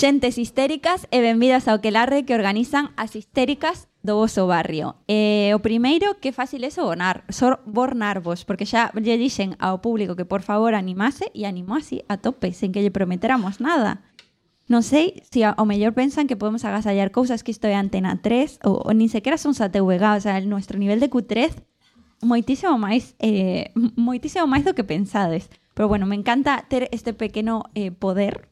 [0.00, 4.96] Xentes histéricas e benvidas ao Quelarre que organizan as histéricas do voso barrio.
[5.04, 10.24] E o primeiro, que fácil é sobornar, sobornarvos, porque xa lle dixen ao público que
[10.24, 14.00] por favor animase e animou así a tope, sen que lle prometeramos nada.
[14.72, 18.24] Non sei se si ao mellor pensan que podemos agasallar cousas que isto é Antena
[18.24, 21.60] 3 ou, ou nin sequera son SATVG, o sea, el nuestro nivel de Q3
[22.24, 23.68] moitísimo máis eh,
[24.00, 25.52] moitísimo máis do que pensades.
[25.76, 28.49] Pero bueno, me encanta ter este pequeno eh, poder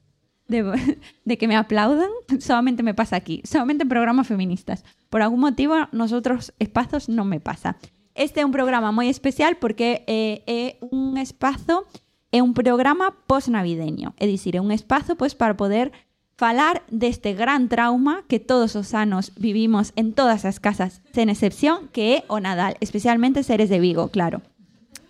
[0.49, 2.11] de, que me aplaudan,
[2.41, 4.85] solamente me pasa aquí, solamente en programas feministas.
[5.11, 7.77] Por algún motivo, nosotros espacios no me pasa.
[8.15, 11.87] Este é un programa moi especial porque eh, é un espazo,
[12.35, 14.19] é un programa post-navideño.
[14.19, 15.95] É dicir, é un espazo pois, para poder
[16.35, 21.91] falar deste gran trauma que todos os anos vivimos en todas as casas, sen excepción,
[21.95, 24.43] que é o Nadal, especialmente seres de Vigo, claro.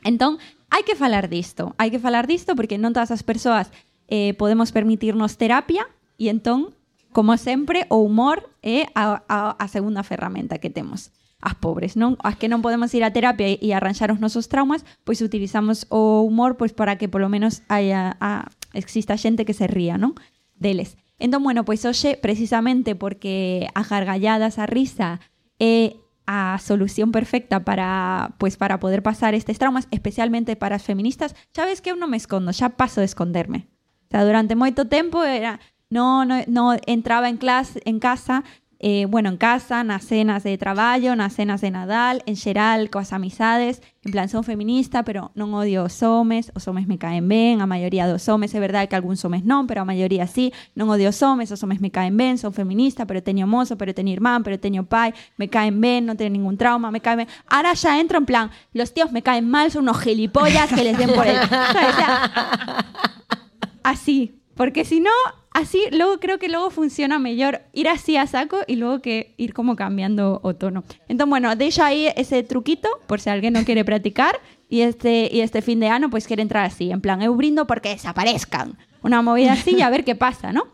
[0.04, 0.36] Entón,
[0.68, 3.72] hai que falar disto, hai que falar disto porque non todas as persoas
[4.08, 5.86] eh, podemos permitirnos terapia
[6.18, 6.74] e entón,
[7.12, 8.50] como sempre, o humor
[8.94, 12.18] a, a, a segunda ferramenta que temos as pobres, non?
[12.26, 16.26] As que non podemos ir a terapia e arranxar os nosos traumas, pois utilizamos o
[16.26, 20.18] humor pois para que polo menos haya, a, exista xente que se ría, non?
[20.58, 20.98] Deles.
[21.22, 25.22] Entón, bueno, pois hoxe, precisamente porque a gargalladas, a risa
[25.62, 25.94] é
[26.26, 31.64] a solución perfecta para pois para poder pasar estes traumas, especialmente para as feministas, xa
[31.70, 33.70] ves que eu non me escondo, xa paso de esconderme.
[34.10, 35.60] Sea, durante moito tempo era
[35.90, 38.44] no, no, no entraba en clase, en casa,
[38.80, 43.12] eh, bueno, en casa, nas cenas de traballo, nas cenas de Nadal, en xeral, coas
[43.12, 47.58] amizades, en plan, son feminista, pero non odio os homes, os homes me caen ben,
[47.58, 50.94] a maioría dos homes, é verdade que algúns homes non, pero a maioría sí, non
[50.94, 54.14] odio os homes, os homes me caen ben, son feminista, pero teño mozo, pero teño
[54.14, 55.10] irmán, pero teño pai,
[55.42, 57.28] me caen ben, non teño ningún trauma, me caen ben.
[57.50, 60.94] Ahora xa entro en plan, los tíos me caen mal, son unos gilipollas que les
[60.94, 61.34] den por el...
[63.82, 65.10] así, porque si no,
[65.52, 69.54] así luego creo que luego funciona mejor ir así a saco y luego que ir
[69.54, 70.84] como cambiando o tono.
[71.08, 75.40] Entonces, bueno, dejo ahí ese truquito por si alguien no quiere practicar y este, y
[75.40, 78.76] este fin de año pues quiere entrar así, en plan, eu brindo porque desaparezcan.
[79.02, 80.64] Una movida así y a ver qué pasa, ¿no?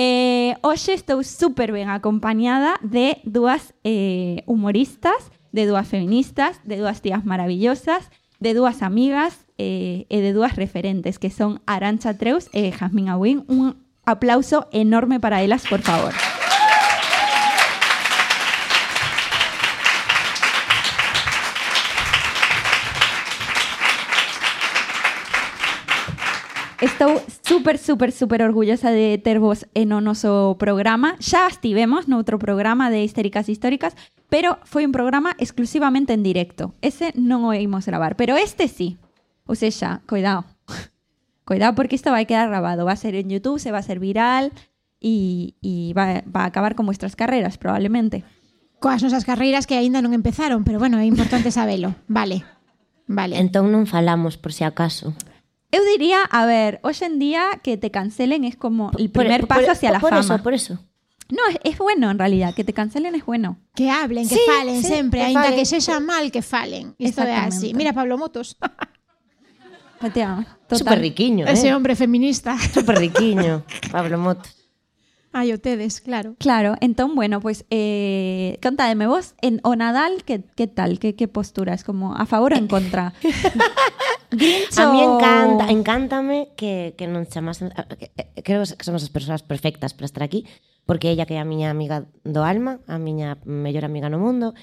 [0.00, 7.02] Eh, hoxe estou super ben acompañada de dúas eh, humoristas, de dúas feministas, de dúas
[7.02, 12.70] tías maravillosas, de dúas amigas eh, e de dúas referentes que son Arancha Treus e
[12.72, 13.44] Jasmine Awin.
[13.50, 13.76] Un
[14.06, 16.14] aplauso enorme para elas, por favor.
[26.80, 31.18] Estou super, super, super orgullosa de ter vos en o noso programa.
[31.18, 33.98] Xa estivemos noutro programa de Histéricas Históricas,
[34.30, 36.70] pero foi un programa exclusivamente en directo.
[36.78, 38.94] Ese non o ímos gravar, pero este sí.
[39.48, 40.44] O sea, cuidado.
[41.44, 42.84] cuidado porque isto vai quedar grabado.
[42.84, 44.52] Va a ser en YouTube, se va a ser viral
[45.00, 48.24] e, e va, va a acabar con vuestras carreras, probablemente.
[48.78, 51.96] Coas nosas carreiras que aínda non empezaron, pero bueno, é importante sabelo.
[52.06, 52.44] Vale.
[53.08, 53.40] Vale.
[53.40, 55.16] Entón non falamos por si acaso.
[55.72, 59.56] Eu diría, a ver, hoxe en día que te cancelen es como el primer por,
[59.56, 60.34] paso por, hacia por, la por fama.
[60.36, 60.74] Eso, por eso.
[61.28, 63.58] No, es, es, bueno en realidad, que te cancelen es bueno.
[63.74, 66.94] Que hablen, que sí, falen sí, sempre, ainda que sexa mal que falen.
[66.96, 67.74] Isto é así.
[67.74, 68.56] Mira Pablo Motos.
[70.70, 71.52] Super riquiño, eh?
[71.52, 72.58] Ese hombre feminista.
[72.74, 74.58] Super riquiño, Pablo Motos.
[75.32, 76.36] Ai, o tedes, claro.
[76.38, 80.98] Claro, entón, bueno, pues, eh, contademe vos, en o Nadal, que, que tal?
[80.98, 81.74] Que, que postura?
[81.74, 83.12] Es como a favor ou en contra?
[84.32, 87.76] Grinch a mí encanta, encántame que, que non chamasen...
[88.40, 90.48] Creo que somos as persoas perfectas para estar aquí,
[90.88, 94.56] porque ella que é a miña amiga do alma, a miña mellor amiga no mundo,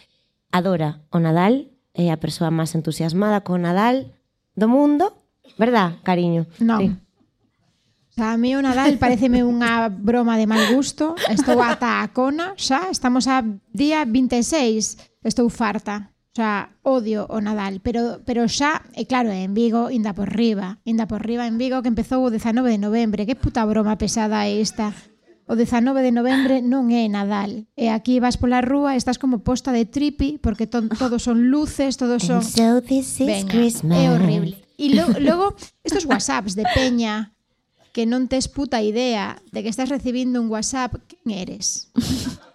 [0.50, 4.18] adora o Nadal, é a persoa máis entusiasmada co Nadal
[4.58, 5.14] do mundo,
[5.58, 6.46] Verdad, cariño?
[6.60, 6.80] Non.
[6.80, 6.88] Sí.
[6.96, 11.20] O sea, a mí o Nadal pareceme unha broma de mal gusto.
[11.28, 13.44] Estou ata a cona, xa, estamos a
[13.76, 16.16] día 26, estou farta.
[16.32, 20.80] O sea, odio o Nadal, pero pero xa, e claro, en Vigo, inda por riba,
[20.88, 23.28] inda por riba en Vigo que empezou o 19 de novembro.
[23.28, 24.96] Que puta broma pesada é esta?
[25.44, 27.68] O 19 de novembro non é Nadal.
[27.76, 32.00] E aquí vas pola rúa, estás como posta de tripi porque to todos son luces,
[32.00, 34.00] todos son So this is Venga, Christmas.
[34.00, 34.65] É horrible.
[34.78, 37.36] E lo, logo, estos whatsapps de peña
[37.96, 41.96] que non tes puta idea de que estás recibindo un whatsapp, quen eres?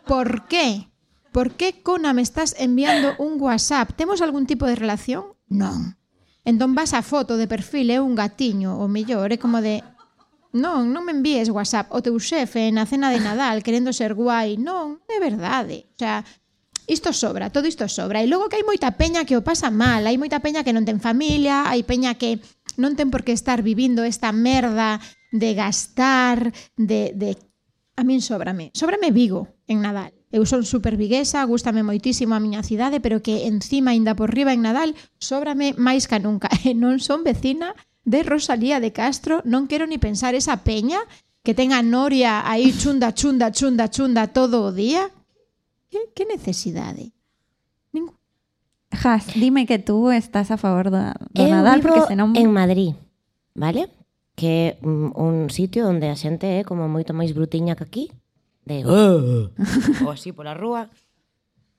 [0.05, 0.93] Por qué?
[1.33, 3.97] Por qué, Cona, me estás enviando un whatsapp?
[3.97, 5.33] Temos algún tipo de relación?
[5.49, 5.97] Non.
[6.45, 9.41] Entón vas a foto de perfil, é un gatiño, ou mellor, é ¿eh?
[9.41, 9.81] como de...
[10.51, 11.87] Non, non me envíes whatsapp.
[11.95, 14.59] O teu xefe na cena de Nadal querendo ser guai.
[14.59, 15.87] Non, é verdade.
[15.87, 15.95] Eh.
[15.95, 16.17] O sea,
[16.91, 18.19] isto sobra, todo isto sobra.
[18.21, 20.83] E logo que hai moita peña que o pasa mal, hai moita peña que non
[20.83, 22.43] ten familia, hai peña que
[22.75, 24.99] non ten por que estar vivindo esta merda
[25.31, 27.39] de gastar, de, de...
[27.95, 28.75] A min sobrame.
[28.75, 30.11] Sobrame Vigo en Nadal.
[30.31, 34.55] Eu son super viguesa, gustame moitísimo a miña cidade, pero que encima, ainda por riba
[34.55, 36.51] en Nadal, sobrame máis que nunca.
[36.67, 41.03] E non son vecina de Rosalía de Castro, non quero ni pensar esa peña
[41.43, 45.11] que ten a Noria aí chunda, chunda, chunda, chunda todo o día,
[45.91, 47.13] Que, que necesidade?
[47.93, 48.15] Ningún.
[48.95, 51.03] Jas, dime que tú estás a favor do,
[51.35, 52.35] do eu Nadal, vivo porque senón...
[52.35, 52.95] en Madrid,
[53.55, 53.91] vale?
[54.35, 58.05] Que é un, un sitio onde a xente é como moito máis brutiña que aquí,
[58.65, 59.51] de oh!
[60.07, 60.91] ou así pola rúa.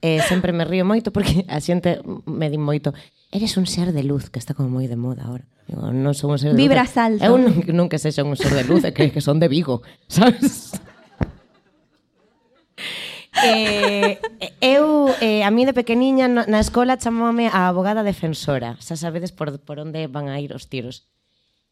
[0.02, 2.92] E sempre me río moito porque a xente me di moito
[3.32, 5.48] eres un ser de luz, que está como moi de moda agora.
[5.72, 7.00] Digo, non son un ser de Vibras luz.
[7.00, 7.24] Vibras alto.
[7.24, 10.76] Eu non, non que un ser de luz, que, que son de Vigo, sabes?
[13.44, 18.78] Eh, eh, eu, eh, a mí de pequeniña na escola chamame a abogada defensora.
[18.78, 21.10] Xa sabedes por, por onde van a ir os tiros.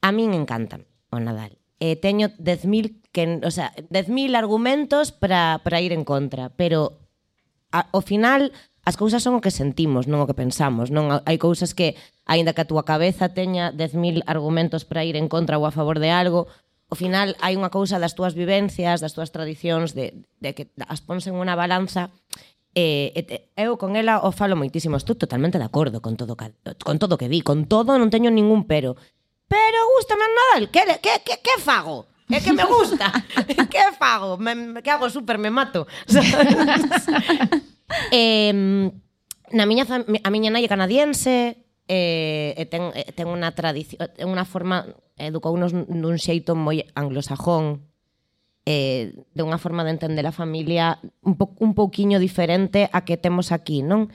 [0.01, 0.81] A min encanta
[1.13, 1.57] o Nadal.
[1.80, 7.00] Eh, teño 10.000 que, o sea, 10.000 argumentos para para ir en contra, pero
[7.71, 8.51] a, ao final
[8.83, 11.94] as cousas son o que sentimos, non o que pensamos, non hai cousas que
[12.25, 16.01] aínda que a túa cabeza teña 10.000 argumentos para ir en contra ou a favor
[16.01, 16.50] de algo,
[16.90, 21.06] ao final hai unha cousa das túas vivencias, das túas tradicións, de, de que as
[21.06, 22.10] pons en unha balanza
[22.74, 26.96] e, e eu con ela o falo moitísimo, estou totalmente de acordo con todo con
[26.98, 28.98] todo que di, con todo non teño ningún pero.
[29.50, 32.10] Pero gustame Nadal, que que que que fago?
[32.30, 33.10] É que me gusta.
[33.74, 34.38] que fago?
[34.38, 35.90] Me, que hago super me mato.
[38.14, 38.54] eh,
[39.52, 41.58] na miña a miña nai é canadiense,
[41.90, 44.86] eh, e ten, e ten unha tradición, ten eh, unha forma,
[45.18, 47.90] educounos dun xeito moi anglosajón,
[48.70, 53.18] eh, de unha forma de entender a familia un, po, un pouquiño diferente a que
[53.18, 54.14] temos aquí, non?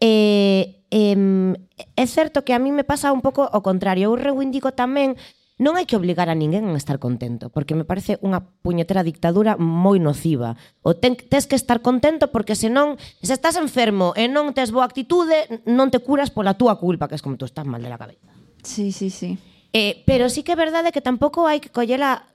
[0.00, 1.54] Eh, eh,
[1.94, 4.10] é certo que a mí me pasa un pouco o contrario.
[4.10, 5.20] Eu reivindico tamén
[5.60, 9.60] Non hai que obligar a ninguén a estar contento, porque me parece unha puñetera dictadura
[9.60, 10.56] moi nociva.
[10.80, 14.88] O ten, tes que estar contento porque senón, se estás enfermo e non tes boa
[14.88, 18.00] actitude, non te curas pola túa culpa, que es como tú estás mal de la
[18.00, 18.32] cabeza.
[18.64, 19.36] Sí, sí, sí.
[19.72, 22.32] Eh, pero sí que é verdade que tampouco hai que collela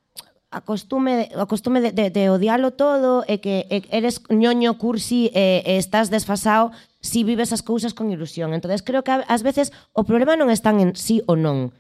[0.50, 5.28] a costume a costume de, de, de odialo todo e que e, eres ñoño cursi
[5.36, 6.72] e, e estás desfasado
[7.04, 8.54] si vives as cousas con ilusión.
[8.56, 11.76] Entonces creo que ás veces o problema non están en sí ou non.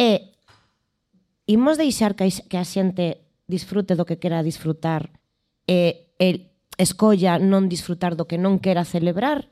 [0.00, 0.35] É
[1.46, 5.14] imos deixar que a xente disfrute do que quera disfrutar
[5.66, 9.48] e, el escolla non disfrutar do que non quera celebrar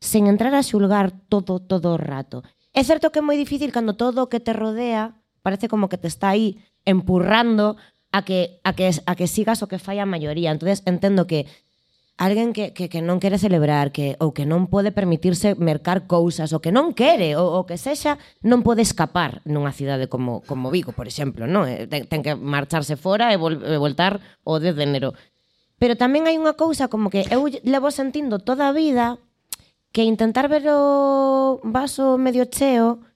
[0.00, 2.42] sen entrar a xulgar todo todo o rato.
[2.74, 6.00] É certo que é moi difícil cando todo o que te rodea parece como que
[6.00, 7.76] te está aí empurrando
[8.10, 10.50] a que, a que, a que sigas o que fai a maioría.
[10.50, 11.46] entonces entendo que
[12.18, 16.50] alguén que, que, que non quere celebrar que ou que non pode permitirse mercar cousas
[16.50, 20.74] ou que non quere ou, ou que sexa non pode escapar nunha cidade como, como
[20.74, 21.70] Vigo, por exemplo non?
[21.70, 25.10] Eh, ten, ten que marcharse fora e, vol, e voltar o 10 de enero
[25.78, 29.22] pero tamén hai unha cousa como que eu levo sentindo toda a vida
[29.94, 33.06] que intentar ver o vaso medio cheo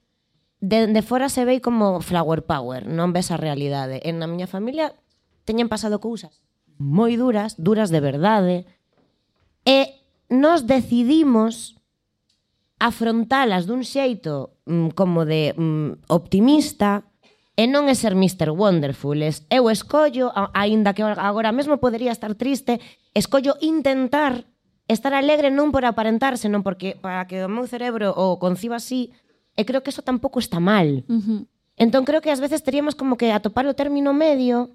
[0.63, 3.99] de, de fora se vei como flower power, non ves a realidade.
[4.07, 4.95] En na miña familia
[5.43, 6.43] teñen pasado cousas
[6.83, 8.67] moi duras, duras de verdade,
[9.65, 10.03] e
[10.33, 11.77] nos decidimos
[12.83, 17.07] afrontalas dun xeito mm, como de mm, optimista
[17.55, 18.51] e non é ser Mr.
[18.51, 22.81] Wonderful, es eu escollo, aínda que agora mesmo podería estar triste,
[23.13, 24.49] escollo intentar
[24.89, 29.13] estar alegre non por aparentar, senón porque para que o meu cerebro o conciba así,
[29.53, 31.05] e creo que eso tampouco está mal.
[31.07, 31.41] Uh -huh.
[31.77, 34.73] Entón creo que ás veces teríamos como que atopar o término medio,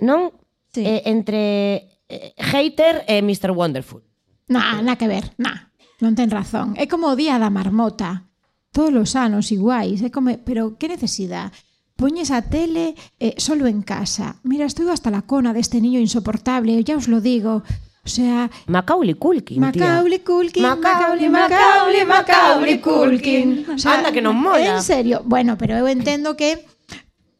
[0.00, 0.32] non?
[0.72, 0.80] Sí.
[0.80, 3.52] Eh, entre eh, hater e Mr.
[3.52, 4.07] Wonderful.
[4.48, 5.68] Na, na que ver, na.
[6.00, 6.74] Non ten razón.
[6.78, 8.28] É como o día da marmota.
[8.72, 10.00] Todos os anos iguais.
[10.00, 11.52] É como, pero que necesidade?
[11.98, 14.38] Poñes a tele eh, solo en casa.
[14.46, 17.66] Mira, estou hasta la cona deste niño insoportable, ya os lo digo.
[18.06, 18.48] O sea...
[18.70, 23.66] Macaulay Culkin, Macaulay Culkin, Macaulay, Macaulay, Macaulay Culkin.
[23.74, 24.78] O sea, Anda que non mola.
[24.78, 25.26] En serio.
[25.26, 26.62] Bueno, pero eu entendo que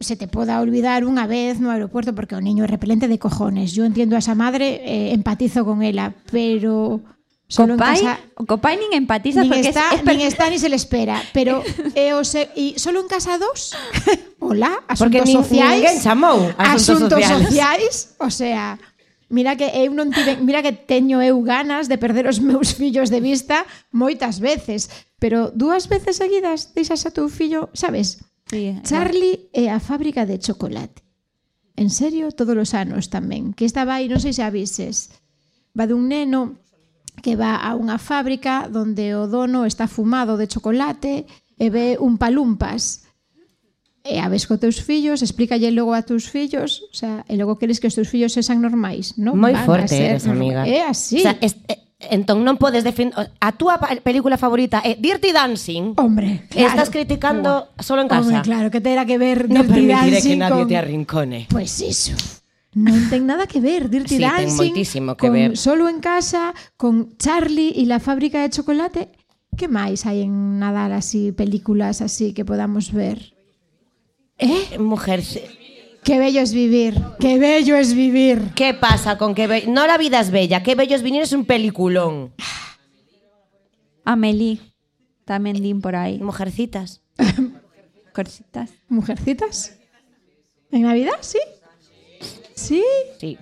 [0.00, 3.74] se te poda olvidar unha vez no aeropuerto porque o niño é repelente de cojones.
[3.74, 7.02] Yo entiendo a esa madre, eh, empatizo con ela, pero
[7.50, 8.14] solo Copai, en casa
[8.46, 11.66] Copai nin empatiza nin porque está, es, es nin está ni se le espera, pero
[11.98, 13.74] eh, o se, e solo en casa dos.
[14.38, 15.82] Hola, asuntos porque nin, sociais.
[15.82, 18.78] Porque chamou asuntos, asuntos sociais, o sea,
[19.28, 23.12] Mira que eu non tive, mira que teño eu ganas de perder os meus fillos
[23.12, 24.88] de vista moitas veces,
[25.20, 28.24] pero dúas veces seguidas deixas a teu fillo, sabes?
[28.50, 31.04] Sí, eh, Charlie é a fábrica de chocolate.
[31.76, 33.54] En serio, todos os anos tamén.
[33.54, 35.14] Que esta vai, non sei se avises,
[35.76, 36.58] va dun neno
[37.22, 41.26] que va a unha fábrica donde o dono está fumado de chocolate
[41.58, 43.06] e ve un palumpas.
[44.02, 47.58] E a ves co teus fillos, explícalle logo a teus fillos, o sea, e logo
[47.60, 49.36] queres que os teus fillos sexan normais, non?
[49.36, 50.64] Moi forte eres, amiga.
[50.64, 51.20] É así.
[51.20, 55.34] O sea, es, eh, entón non podes defender a túa pa- película favorita é Dirty
[55.34, 55.98] Dancing.
[55.98, 56.70] Hombre, claro.
[56.70, 58.22] Estás criticando solo en casa.
[58.22, 60.68] Hombre, claro, que terá que ver No Dirty permitiré que Dancing nadie con...
[60.70, 61.38] te arrincone.
[61.50, 62.14] Pues eso.
[62.78, 65.50] Non ten nada que ver Dirty Sí, ten Dancing moitísimo que con ver.
[65.58, 69.10] Solo en casa, con Charlie y la fábrica de chocolate.
[69.58, 73.34] Que máis hai en Nadal así, películas así que podamos ver?
[74.38, 74.78] Eh?
[74.78, 75.18] Mujer,
[76.04, 78.50] Qué bello es vivir, qué bello es vivir.
[78.54, 80.62] ¿qué pasa con que be- no la vida es bella?
[80.62, 82.32] Que bellos vinir es un peliculón.
[84.04, 84.58] Amelie,
[85.28, 86.16] tamén din por aí.
[86.18, 87.02] Mujercitas.
[88.16, 88.70] Cositas.
[88.88, 89.76] Mujercitas.
[90.72, 91.20] ¿En Navidad?
[91.20, 91.38] Sí.
[92.54, 92.82] Sí.
[93.20, 93.38] Sí.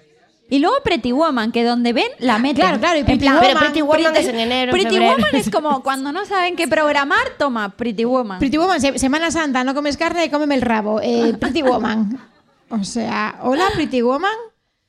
[0.50, 2.62] Y luego Pretty Woman, que donde ven, la meten.
[2.66, 5.12] Claro, claro, y Pretty plan, Woman- Pero Pretty Woman es en enero, en Pretty febrero.
[5.16, 8.38] Woman es como cuando no saben qué programar, toma Pretty Woman.
[8.38, 11.00] Pretty Woman, se- Semana Santa, no comes carne, cómeme el rabo.
[11.00, 12.18] Eh, Pretty Woman.
[12.70, 14.36] O sea, hola Pretty Woman.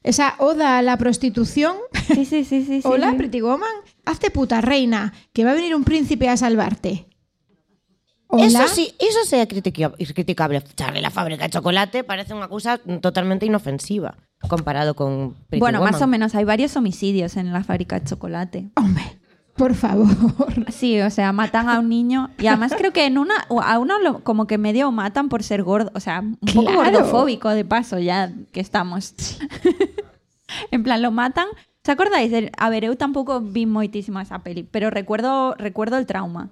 [0.03, 1.75] Esa oda a la prostitución.
[2.07, 2.81] Sí, sí, sí, sí.
[2.85, 3.17] Hola, sí.
[3.17, 3.69] Pretty Woman.
[4.05, 7.07] Hazte puta reina, que va a venir un príncipe a salvarte.
[8.27, 8.45] Hola.
[8.45, 10.63] Eso sí, eso es criticable.
[10.75, 14.15] Charlie la fábrica de chocolate parece unha cousa totalmente inofensiva
[14.47, 15.93] comparado con Pretty Bueno, Woman.
[15.93, 18.69] más o menos, hay varios homicidios en la fábrica de chocolate.
[18.75, 19.03] Hombre,
[19.57, 20.07] por favor.
[20.71, 23.99] Sí, o sea, matan a un niño y además creo que en una a uno
[23.99, 26.91] lo- como que medio matan por ser gordo, o sea, un poco Claro.
[26.91, 29.15] gordofóbico de paso ya que estamos.
[30.71, 31.47] en plan lo matan.
[31.83, 32.31] ¿Se acordáis?
[32.31, 36.49] del- a ver, eu tampouco vi moitísimo esa peli, pero recuerdo recuerdo el trauma.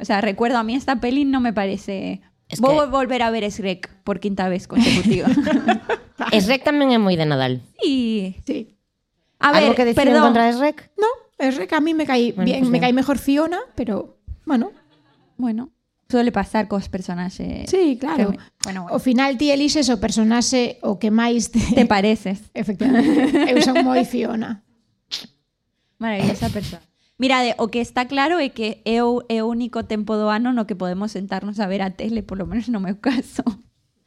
[0.00, 3.20] O sea, recuerdo a mí esta peli no me parece Es Voy que- a volver
[3.22, 5.28] a ver Shrek por quinta vez consecutiva.
[6.32, 7.60] Shrek tamén é moi de Nadal.
[7.84, 8.80] y Sí.
[9.38, 10.32] a ver, Algo que decir en perdón.
[10.32, 10.88] contra de Shrek?
[10.96, 13.58] No, Es re que a mí me cae bueno, bien, pues me cae mejor Fiona,
[13.74, 14.72] pero bueno.
[15.36, 15.70] Bueno,
[16.08, 17.64] suele pasar cos personaxe.
[17.68, 18.32] Sí, claro.
[18.32, 18.86] Que, bueno, bueno.
[18.90, 21.60] O final ti elixes o personaxe o que máis te...
[21.60, 22.50] te pareces.
[22.54, 23.46] Efectivamente.
[23.46, 24.66] Eu son moi Fiona.
[25.98, 26.82] Maravillosa persoa.
[27.18, 30.54] Mirade, o que está claro é que é o, é o único tempo do ano
[30.54, 33.42] no que podemos sentarnos a ver a tele, por lo menos no meu caso.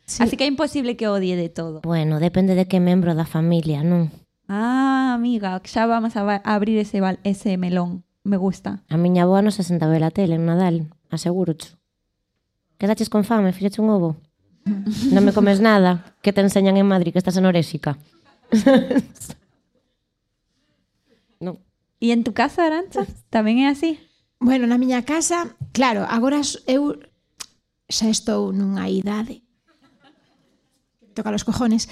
[0.07, 0.23] Sí.
[0.23, 1.83] Así que é imposible que odie de todo.
[1.83, 4.11] Bueno, depende de que membro da familia, non?
[4.53, 8.03] Ah, amiga, xa vamos a abrir ese, ese melón.
[8.25, 8.83] Me gusta.
[8.91, 11.79] A miña boa non se sentaba a tele en Nadal, aseguro -cho.
[12.75, 14.19] Quedaches con fame, fixeche un ovo.
[15.15, 17.95] non me comes nada, que te enseñan en Madrid que estás anoréxica.
[21.39, 21.63] non.
[22.03, 24.03] E en tu casa, Arancha, tamén é así?
[24.43, 26.99] Bueno, na miña casa, claro, agora eu
[27.87, 29.47] xa estou nunha idade
[31.13, 31.89] toca los cojones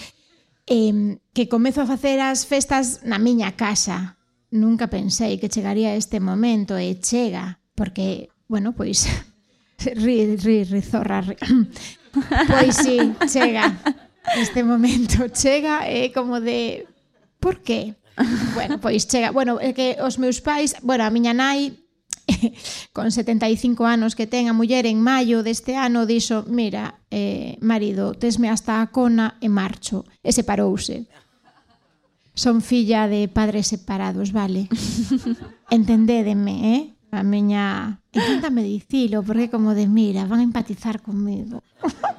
[0.70, 4.22] eh, que comezo a facer as festas na miña casa.
[4.54, 9.10] Nunca pensei que chegaría este momento e chega, porque, bueno, pois
[9.98, 11.36] ri, ri, rizorra, ri.
[12.50, 12.98] Pois sí,
[13.30, 13.78] chega.
[14.36, 16.86] Este momento chega é como de
[17.40, 17.96] por qué?
[18.54, 19.32] Bueno, pois chega.
[19.32, 21.78] Bueno, é que os meus pais, bueno, a miña nai
[22.94, 28.14] con 75 anos que ten a muller en maio deste ano dixo, mira, eh, marido,
[28.14, 30.06] tesme hasta a cona e marcho.
[30.24, 31.08] E separouse.
[32.36, 34.70] Son filla de padres separados, vale?
[35.70, 36.84] Entendédeme, eh?
[37.12, 38.00] A miña...
[38.14, 41.62] Inténtame dicilo, porque como de, mira, van a empatizar comigo.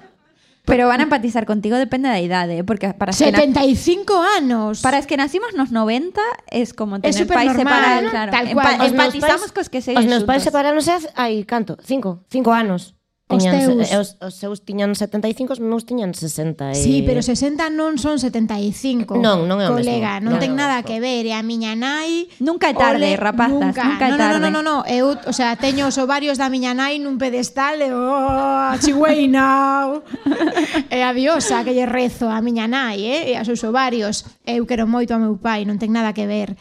[0.71, 2.65] Pero van a empatizar contigo, depende da idade, ¿eh?
[2.65, 4.81] porque para as que, na- 75 anos!
[4.81, 8.31] para as que nacimos nos 90 es como tener súper pais normal, separados, claro.
[8.33, 8.75] Tal Empa- cual.
[8.75, 11.77] Os meus empatizamos cos que se Os meus pais hace- hai canto?
[11.83, 12.95] Cinco, cinco anos.
[13.31, 13.79] Tiñan, os, teus...
[13.87, 16.75] Eh, os, os seus tiñan 75, os meus tiñan 60 e...
[16.75, 20.35] Sí, pero 60 non son 75 Non, non é o Colega, mesmo.
[20.35, 23.73] non, non ten nada que ver E a miña nai Nunca é tarde, ole, rapazas
[23.73, 26.37] Nunca, nunca é no, tarde non, non, non, no, Eu, o sea, teño os ovarios
[26.37, 30.03] da miña nai nun pedestal E oh, chigüei now
[30.91, 33.23] E a diosa que lle rezo a miña nai eh?
[33.31, 36.59] E aos seus ovarios Eu quero moito a meu pai, non ten nada que ver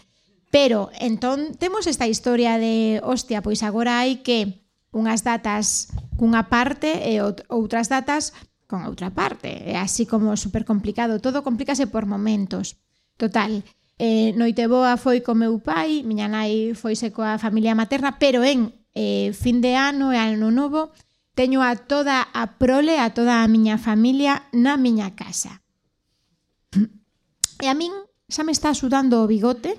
[0.50, 7.06] Pero, entón, temos esta historia de Hostia, pois agora hai que unhas datas cunha parte
[7.06, 8.34] e outras datas
[8.70, 9.50] con outra parte.
[9.66, 12.78] É así como super complicado, todo complícase por momentos.
[13.18, 13.66] Total,
[13.98, 19.34] eh, Noiteboa foi co meu pai, miña nai foise coa familia materna, pero en eh,
[19.34, 20.94] fin de ano e ano novo
[21.40, 25.64] teño a toda a prole, a toda a miña familia na miña casa.
[27.60, 27.92] E a min
[28.28, 29.76] xa me está sudando o bigote.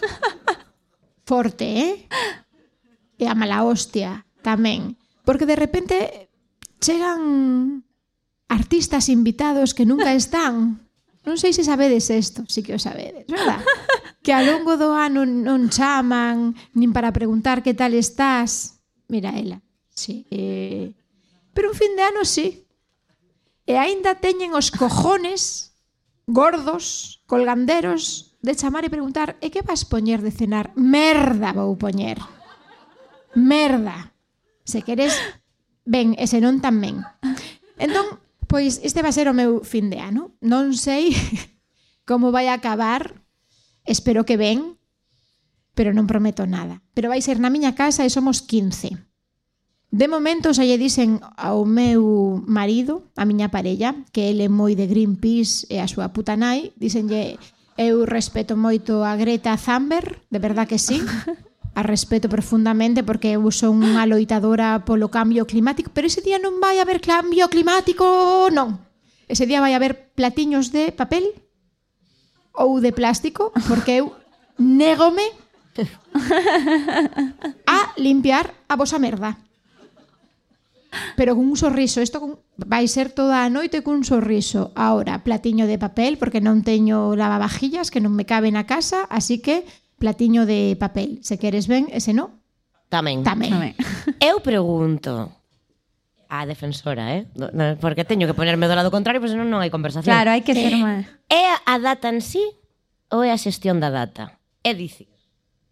[1.28, 1.94] Forte, eh?
[3.18, 4.98] E a mala hostia tamén.
[5.24, 6.28] Porque de repente
[6.82, 7.86] chegan
[8.50, 10.84] artistas invitados que nunca están.
[11.22, 13.62] Non sei se sabedes isto, si que o sabedes, verdad?
[14.22, 18.82] Que ao longo do ano non chaman, nin para preguntar que tal estás.
[19.06, 19.62] Mira ela,
[19.94, 20.26] sí.
[20.30, 20.94] Eh...
[21.54, 22.66] Pero un fin de ano sí.
[23.66, 25.72] E aínda teñen os cojones
[26.26, 30.74] gordos, colganderos, de chamar e preguntar e que vas poñer de cenar?
[30.74, 32.18] Merda vou poñer.
[33.38, 34.11] Merda.
[34.64, 35.14] Se queres,
[35.84, 37.02] ben, e se non tamén.
[37.78, 40.36] Entón, pois este va ser o meu fin de ano.
[40.44, 41.12] Non sei
[42.08, 43.22] como vai acabar,
[43.88, 44.78] espero que ben,
[45.72, 46.84] pero non prometo nada.
[46.92, 49.12] Pero vai ser na miña casa e somos 15.
[49.92, 54.72] De momento xa lle dicen ao meu marido, a miña parella, que ele é moi
[54.72, 57.36] de Greenpeace e a súa puta nai, dicenlle
[57.76, 61.00] eu respeto moito a Greta Thunberg, de verdad que sí,
[61.74, 66.60] a respeto profundamente porque eu son unha loitadora polo cambio climático, pero ese día non
[66.60, 68.04] vai haber cambio climático,
[68.52, 68.76] non.
[69.24, 71.24] Ese día vai haber platiños de papel
[72.52, 74.12] ou de plástico, porque eu
[74.60, 75.24] négome
[77.64, 79.40] a limpiar a vosa merda.
[81.16, 82.38] Pero con un sorriso, isto con...
[82.56, 84.76] vai ser toda a noite cun sorriso.
[84.76, 89.40] Ahora, platiño de papel, porque non teño lavavajillas, que non me cabe na casa, así
[89.40, 89.64] que
[90.02, 91.22] platiño de papel.
[91.22, 92.42] Se queres ben, ese non,
[92.90, 93.22] tamén.
[93.22, 93.54] Tamén.
[93.54, 93.74] tamén.
[94.18, 95.30] Eu pregunto,
[96.26, 97.30] a defensora, eh?
[97.78, 100.10] Porque teño que ponerme do lado contrario, pois pues senón non hai conversación.
[100.10, 101.06] Claro, hai que ser eh, máis.
[101.30, 102.42] É a data en sí
[103.14, 104.42] ou é a xestión da data?
[104.66, 105.12] É dicir,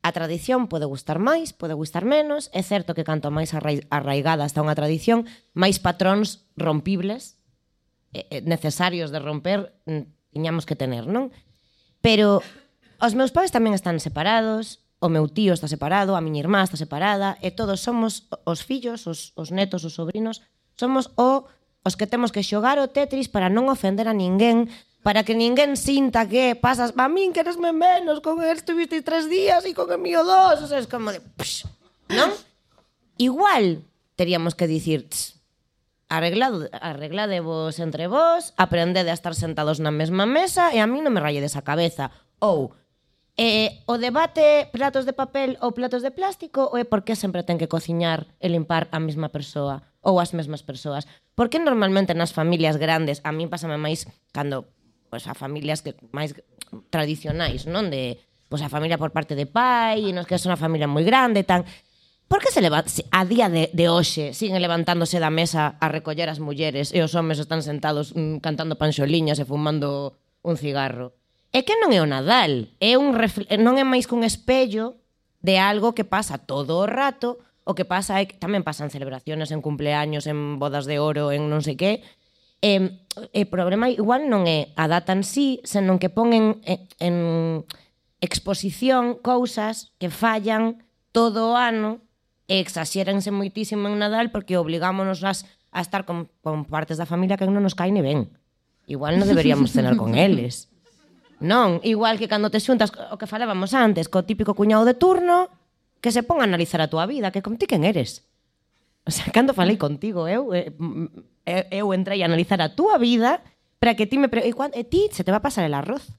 [0.05, 4.63] a tradición pode gustar máis, pode gustar menos, é certo que canto máis arraigada está
[4.63, 7.41] unha tradición, máis patróns rompibles
[8.15, 11.35] eh, eh, necesarios de romper mm, tiñamos que tener, non?
[12.05, 12.45] Pero
[13.01, 16.77] Os meus pais tamén están separados, o meu tío está separado, a miña irmá está
[16.77, 20.45] separada, e todos somos os fillos, os, os netos, os sobrinos,
[20.77, 21.49] somos o,
[21.81, 24.69] os que temos que xogar o Tetris para non ofender a ninguén,
[25.01, 29.65] para que ninguén sinta que pasas, a min queresme menos, con el estuviste tres días
[29.65, 31.25] e con el mío dos, o sea, es como de...
[31.41, 31.65] Psh,
[32.13, 32.29] non?
[33.17, 33.81] Igual
[34.21, 35.41] teríamos que dicir, tss,
[36.13, 41.17] arreglado, arregladevos entre vós, aprendede a estar sentados na mesma mesa e a mí non
[41.17, 42.13] me ralledes a cabeza.
[42.45, 42.77] Ou,
[43.41, 47.41] Eh, o debate platos de papel ou platos de plástico ou é por que sempre
[47.41, 51.09] ten que cociñar e limpar a mesma persoa ou as mesmas persoas?
[51.33, 54.05] Por que normalmente nas familias grandes, a mí pásame máis
[54.37, 54.69] cando
[55.09, 56.37] pues, a familias que máis
[56.93, 57.89] tradicionais, non?
[57.89, 58.21] De,
[58.53, 61.41] pues, a familia por parte de pai, e nos que é unha familia moi grande,
[61.41, 61.65] tan...
[62.29, 66.29] Por que se leva, a día de, de hoxe siguen levantándose da mesa a recoller
[66.29, 71.20] as mulleres e os homes están sentados mm, cantando panxoliñas e fumando un cigarro?
[71.53, 73.47] é que non é o Nadal, é un refle...
[73.59, 75.01] non é máis que un espello
[75.43, 79.51] de algo que pasa todo o rato, o que pasa é que tamén pasan celebraciones
[79.51, 82.07] en cumpleaños, en bodas de oro, en non sei que,
[82.63, 83.03] e,
[83.35, 87.15] e problema igual non é a data en sí, senón que ponen en, en
[88.21, 92.05] exposición cousas que fallan todo o ano
[92.47, 97.35] e exaxéranse moitísimo en Nadal porque obligámonos as, a estar con, con partes da familia
[97.35, 98.31] que non nos cae ni ben.
[98.87, 100.70] Igual non deberíamos cenar con eles.
[101.41, 105.49] Non, igual que cando te xuntas o que falábamos antes, co típico cuñado de turno,
[106.05, 108.29] que se ponga a analizar a túa vida, que con ti quen eres.
[109.09, 111.09] O sea, cando falei contigo, eu, eh, mm,
[111.49, 113.41] eh, eu entrei a analizar a túa vida
[113.81, 114.29] para que ti me...
[114.29, 116.13] Pre e, cuan, e ti se te va a pasar el arroz.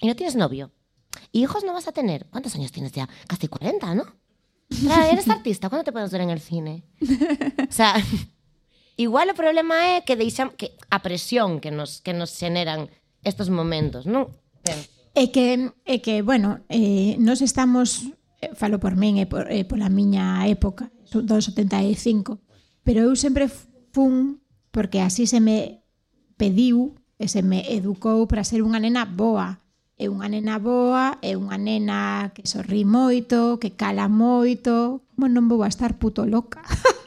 [0.00, 0.70] Y no tienes novio.
[1.32, 2.28] Y hijos no vas a tener.
[2.28, 3.08] ¿Cuántos años tienes ya?
[3.26, 4.04] Casi 40, ¿no?
[4.68, 5.68] Claro, eres artista.
[5.68, 6.84] ¿Cuándo te podemos ver en el cine?
[7.68, 7.94] O sea,
[8.96, 10.16] igual o problema é que
[10.56, 12.90] que a presión que nos que nos generan
[13.26, 14.30] estos momentos, non?
[14.62, 14.86] Penso.
[15.18, 18.06] É que, é que bueno, eh, nos estamos,
[18.38, 22.38] eh, falo por min e por, eh, pola miña época, do 75,
[22.86, 23.50] pero eu sempre
[23.90, 24.38] fun,
[24.70, 25.82] porque así se me
[26.36, 29.64] pediu e se me educou para ser unha nena boa.
[29.96, 35.00] É unha nena boa, é unha nena que sorrí moito, que cala moito.
[35.16, 36.60] Como non vou a estar puto loca?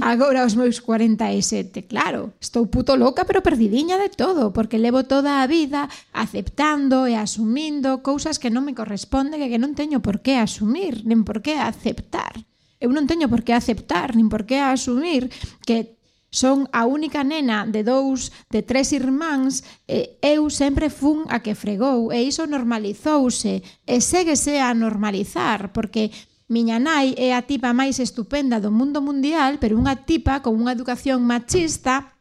[0.00, 5.42] Agora os meus 47, claro, estou puto loca pero perdidiña de todo, porque levo toda
[5.42, 10.20] a vida aceptando e asumindo cousas que non me corresponden e que non teño por
[10.20, 12.34] que asumir, nin por que aceptar.
[12.78, 15.30] Eu non teño por que aceptar, nin por que asumir
[15.66, 15.98] que
[16.30, 21.56] Son a única nena de dous, de tres irmáns, e eu sempre fun a que
[21.56, 26.12] fregou, e iso normalizouse, e séguese a normalizar, porque
[26.48, 30.72] Miña nai é a tipa máis estupenda do mundo mundial, pero unha tipa con unha
[30.72, 32.16] educación machista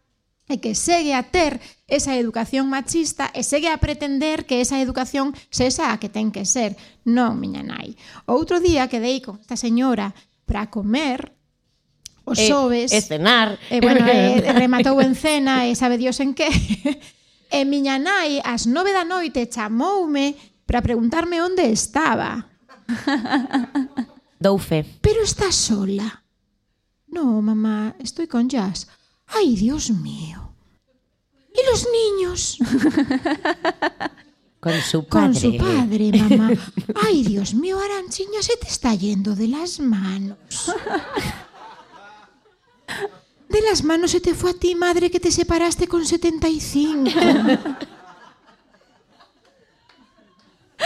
[0.52, 5.32] e que segue a ter esa educación machista e segue a pretender que esa educación
[5.48, 6.76] sexa a que ten que ser.
[7.08, 7.96] Non, miña nai.
[8.28, 10.12] Outro día quedei con esta señora
[10.44, 11.32] para comer
[12.28, 12.92] os xoves.
[12.92, 13.56] E, e cenar.
[13.72, 16.52] E, bueno, e, rematou en cena e sabe Dios en que.
[17.48, 20.36] E miña nai ás nove da noite chamoume
[20.68, 22.44] para preguntarme onde estaba.
[24.40, 24.86] Dou fe.
[25.02, 26.24] Pero estás sola.
[27.08, 28.88] No, mamá, estoy con Jazz.
[29.28, 30.54] Ay, Dios mío.
[31.54, 32.58] ¿Y los niños?
[34.60, 35.28] Con su padre.
[35.28, 36.52] Con su padre, mamá.
[36.96, 40.38] Ay, Dios mío, Aranchiña, se te está yendo de las manos.
[43.50, 47.10] De las manos se te fue a ti, madre, que te separaste con 75.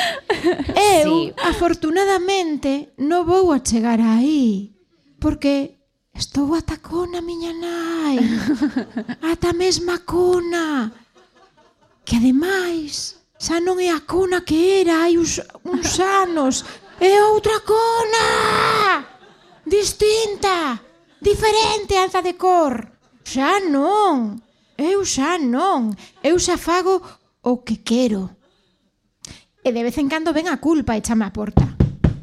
[1.02, 1.34] Eu, sí.
[1.38, 4.74] afortunadamente, non vou a chegar aí,
[5.20, 5.82] porque
[6.14, 8.18] estou ata cona, miña nai,
[9.32, 10.92] ata mesma cona,
[12.06, 16.66] que ademais xa non é a cona que era hai uns, uns anos,
[17.02, 18.28] é outra cona,
[19.66, 20.78] distinta,
[21.22, 22.86] diferente alza de cor.
[23.26, 24.38] Xa non,
[24.78, 27.02] eu xa non, eu xa fago
[27.42, 28.41] o que quero.
[29.64, 31.78] E de vez en cando ven a culpa e chama a porta.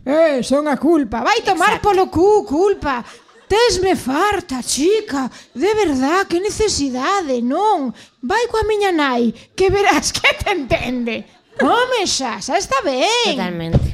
[0.04, 1.22] Eh, son a culpa.
[1.22, 1.86] Vai tomar Exacto.
[1.88, 3.04] polo cu, culpa.
[3.48, 5.30] Tesme farta, chica.
[5.54, 7.94] De verdad, que necesidade, non.
[8.20, 11.24] Vai coa miña nai, que verás que te entende.
[11.62, 13.36] Home, xa, xa está ben.
[13.36, 13.88] Totalmente.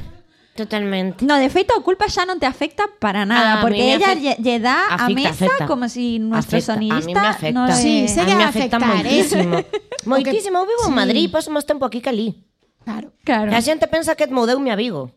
[0.55, 1.25] Totalmente.
[1.27, 3.95] No, de feito, a culpa xa non te afecta para nada, a porque mí me
[3.99, 5.67] ella lle, lle dá a Afecta, mesa afecta.
[5.67, 7.51] como si nuestro Afecta, a mí me sonidista afecta.
[7.51, 7.75] no le...
[7.75, 9.11] Sí, A mí me a afecta afectar, eh.
[9.11, 9.55] moitísimo.
[10.07, 12.44] moitísimo, eu vivo en Madrid, paso máis tempo aquí que ali.
[12.85, 13.49] Claro, claro.
[13.49, 15.09] E a xente pensa que mudeume a Vigo.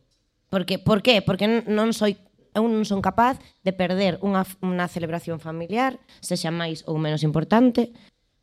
[0.49, 1.21] Porque, por qué?
[1.21, 2.17] Porque non soy
[2.57, 7.95] eu non son capaz de perder unha, unha celebración familiar, sexa máis ou menos importante,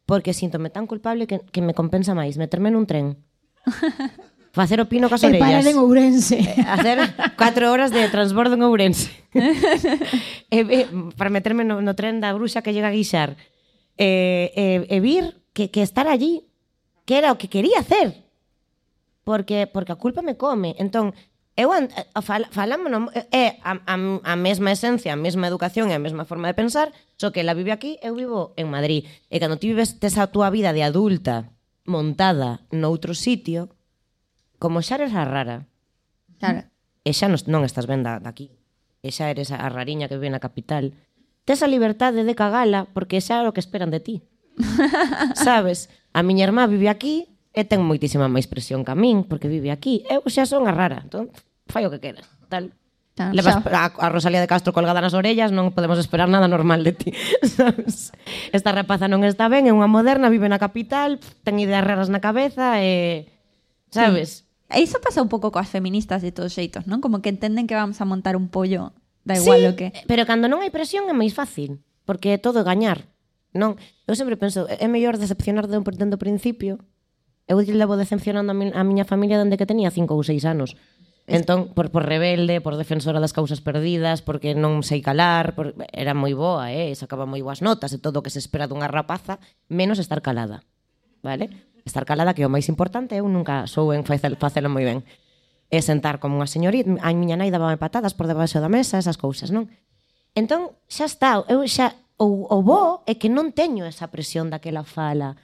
[0.06, 3.20] porque síntome tan culpable que, que me compensa máis meterme nun tren.
[4.56, 5.42] Facer o pino cas orellas.
[5.42, 6.40] E parar en Ourense.
[6.40, 7.04] Eh, hacer
[7.36, 9.12] 4 horas de transbordo en Ourense.
[10.48, 10.88] e, e,
[11.20, 13.36] para meterme no, no tren da bruxa que llega a guixar.
[14.00, 16.48] E, e, e vir que, que estar allí,
[17.04, 18.25] que era o que quería hacer
[19.26, 20.78] porque porque a culpa me come.
[20.80, 21.12] Entón,
[21.56, 21.88] eu eh,
[22.22, 26.48] fal, falámonos é a, a, a mesma esencia, a mesma educación e a mesma forma
[26.48, 29.08] de pensar, só que ela vive aquí, eu vivo en Madrid.
[29.32, 31.52] E cando ti vives tes a túa vida de adulta
[31.88, 33.72] montada noutro sitio,
[34.60, 35.68] como xa eres a rara.
[36.40, 36.68] Claro.
[37.08, 38.52] E xa non, non estás ben da, daqui.
[39.00, 40.92] E xa eres a rariña que vive na capital.
[41.48, 44.16] Tes a libertade de cagala porque xa é o que esperan de ti.
[45.40, 45.88] Sabes?
[46.12, 49.72] A miña irmá vive aquí, e ten moitísima máis presión que a min, porque vive
[49.72, 50.04] aquí.
[50.12, 51.32] Eu xa son a rara, entón
[51.72, 52.22] fai o que queda.
[52.52, 52.76] Tal.
[53.16, 56.84] Tan, Levas a, a Rosalía de Castro colgada nas orellas, non podemos esperar nada normal
[56.84, 57.10] de ti.
[57.48, 58.12] Sabes?
[58.52, 62.20] Esta rapaza non está ben, é unha moderna, vive na capital, ten ideas raras na
[62.20, 63.32] cabeza e...
[63.88, 64.44] Sabes?
[64.44, 64.76] Sí.
[64.76, 67.00] E iso pasa un pouco coas feministas de todos xeitos, non?
[67.00, 68.92] Como que entenden que vamos a montar un pollo
[69.24, 69.96] da igual sí, o que...
[70.12, 73.08] pero cando non hai presión é máis fácil, porque é todo gañar.
[73.56, 76.84] Non, eu sempre penso, é mellor decepcionar de un, dentro principio
[77.46, 80.74] eu levo decepcionando a, mi, a miña familia dende que tenía cinco ou seis anos.
[81.28, 85.74] Entón, por, por rebelde, por defensora das causas perdidas, porque non sei calar, por...
[85.90, 86.94] era moi boa, eh?
[86.94, 90.62] sacaba moi boas notas e todo o que se espera dunha rapaza, menos estar calada.
[91.26, 91.50] Vale?
[91.82, 95.02] Estar calada que é o máis importante, eu nunca sou en facelo moi ben.
[95.74, 99.18] E sentar como unha señorita, a miña nai daba patadas por debaixo da mesa, esas
[99.18, 99.66] cousas, non?
[100.38, 104.86] Entón, xa está, eu xa, o, o bo é que non teño esa presión daquela
[104.86, 105.42] fala,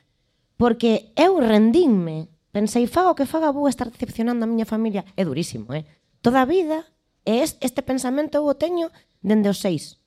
[0.62, 2.30] porque eu rendinme.
[2.54, 5.02] Pensei, faga o que faga, vou estar decepcionando a miña familia.
[5.18, 5.90] É durísimo, eh?
[6.22, 6.86] Toda a vida,
[7.26, 8.94] e este pensamento eu o teño
[9.26, 9.98] dende os seis.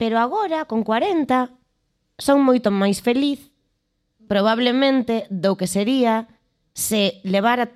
[0.00, 1.52] Pero agora, con 40,
[2.16, 3.52] son moito máis feliz,
[4.32, 6.32] probablemente, do que sería
[6.72, 7.68] se levara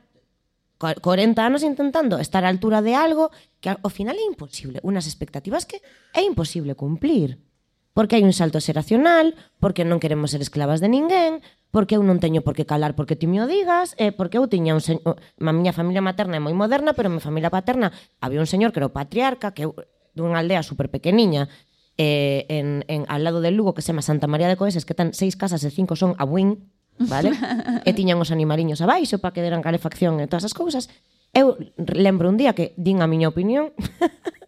[0.80, 3.28] 40 anos intentando estar á altura de algo
[3.60, 5.84] que ao final é imposible, unas expectativas que
[6.16, 7.49] é imposible cumplir.
[7.92, 11.42] Porque hai un salto xeracional, porque non queremos ser esclavas de ninguén,
[11.74, 14.46] porque eu non teño por que calar porque ti me o digas, e porque eu
[14.46, 15.18] tiña un señor...
[15.18, 17.90] A miña familia materna é moi moderna, pero a miña familia paterna
[18.22, 19.74] había un señor que era o patriarca, que eu,
[20.14, 21.50] dunha aldea super pequeniña,
[21.98, 24.94] eh, en, en, al lado de Lugo, que se chama Santa María de Coeses, que
[24.94, 27.34] tan seis casas e cinco son a Win, vale?
[27.88, 30.88] e tiñan os animaliños abaixo para que deran calefacción e todas as cousas.
[31.30, 33.70] Eu lembro un día que din a miña opinión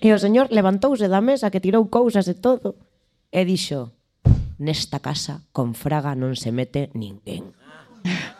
[0.00, 2.76] E o señor levantouse da mesa que tirou cousas e todo
[3.34, 3.92] e dixo
[4.58, 7.50] nesta casa con Fraga non se mete ninguén.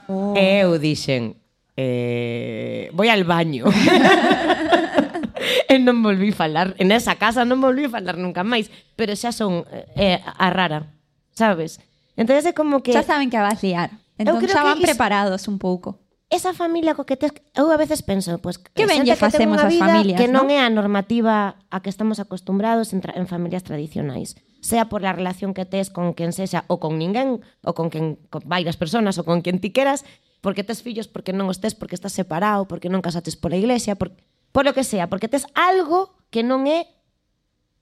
[0.06, 0.36] Oh.
[0.36, 1.34] E eu dixen
[1.76, 3.64] eh, voy al baño.
[5.68, 6.74] e non volví falar.
[6.78, 8.70] En esa casa non volví falar nunca máis.
[8.94, 9.66] Pero xa son
[9.98, 10.94] eh, a rara,
[11.34, 11.82] sabes?
[12.14, 12.94] Entón é como que...
[12.94, 13.90] Xa saben que va a liar.
[14.14, 15.98] Entón xa van preparados un pouco
[16.30, 19.60] esa familia co que tes, eu a veces penso, pois pues, que ben lle facemos
[19.60, 24.34] as familias, que non é a normativa a que estamos acostumbrados en, en familias tradicionais,
[24.64, 28.16] sea por la relación que tes con quen sexa ou con ninguén, ou con quen
[28.32, 30.02] con varias personas ou con quen ti queras,
[30.40, 33.94] porque tes fillos, porque non os tes, porque estás separado, porque non casates pola iglesia,
[33.94, 34.16] por
[34.54, 36.88] por lo que sea, porque tes algo que non é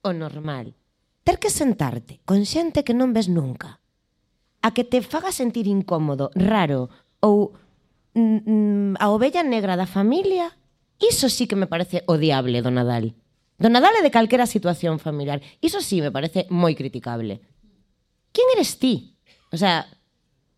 [0.03, 0.75] o normal.
[1.23, 3.79] Ter que sentarte con xente que non ves nunca,
[4.59, 6.91] a que te faga sentir incómodo, raro
[7.23, 7.55] ou
[8.13, 10.53] Mm, mm, a ovella negra da familia,
[11.01, 13.17] iso sí que me parece odiable do Nadal.
[13.57, 15.41] Do Nadal e de calquera situación familiar.
[15.61, 17.41] Iso sí me parece moi criticable.
[18.33, 19.17] Quién eres ti?
[19.53, 19.85] O sea,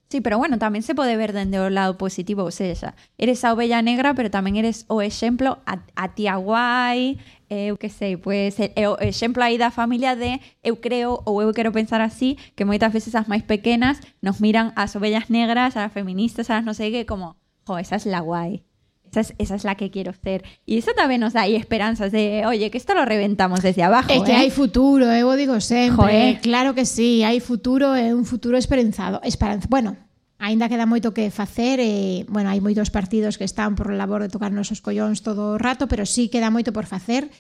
[0.08, 3.58] Sí, pero bueno, tamén se pode ver dende o lado positivo, ou seja, eres a
[3.58, 7.18] ovella negra, pero tamén eres o exemplo a, a tía guai,
[7.50, 11.42] eu que sei, pois pues, é o exemplo aí da familia de eu creo ou
[11.42, 15.74] eu quero pensar así, que moitas veces as máis pequenas nos miran as ovellas negras,
[15.74, 17.34] as feministas, as non sei que, como
[17.66, 18.64] jo, esa es la guai.
[19.12, 20.44] Esa es, esa es la que quiero ser.
[20.66, 24.12] Y eso también nos da ahí esperanzas de, oye, que esto lo reventamos desde abajo.
[24.12, 24.44] É que ¿eh?
[24.44, 25.96] hai futuro, eu o digo sempre.
[25.96, 26.42] Joder.
[26.42, 29.22] Claro que sí, hai futuro e un futuro esperanzado.
[29.24, 29.68] Esperanza.
[29.70, 29.96] Bueno,
[30.38, 34.30] aínda queda moito que facer e, bueno, hai moitos partidos que están por labor de
[34.30, 37.32] tocar nosos collóns todo o rato, pero sí queda moito por facer,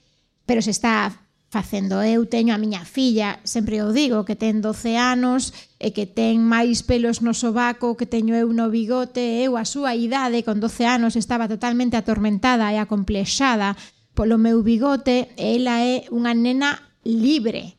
[0.48, 2.00] pero se está facendo.
[2.04, 5.52] Eu teño a miña filla, sempre o digo, que ten 12 anos
[5.86, 9.94] e que ten máis pelos no sobaco que teño eu no bigote, eu a súa
[9.94, 13.78] idade, con 12 anos, estaba totalmente atormentada e acomplexada
[14.18, 17.78] polo meu bigote, e ela é unha nena libre,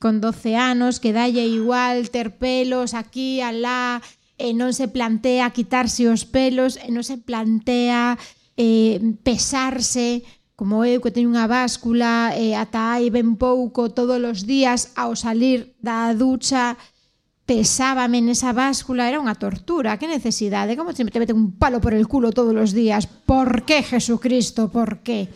[0.00, 4.00] con 12 anos, que dalle igual ter pelos aquí, alá,
[4.40, 8.16] e non se plantea quitarse os pelos, e non se plantea
[8.56, 10.24] eh, pesarse,
[10.56, 14.96] como eu que teño unha báscula e eh, ata hai ben pouco todos os días
[14.96, 16.80] ao salir da ducha
[17.46, 21.92] pesábame nesa báscula, era unha tortura, que necesidade, como se te mete un palo por
[21.92, 25.28] el culo todos os días, por que Jesucristo, por que?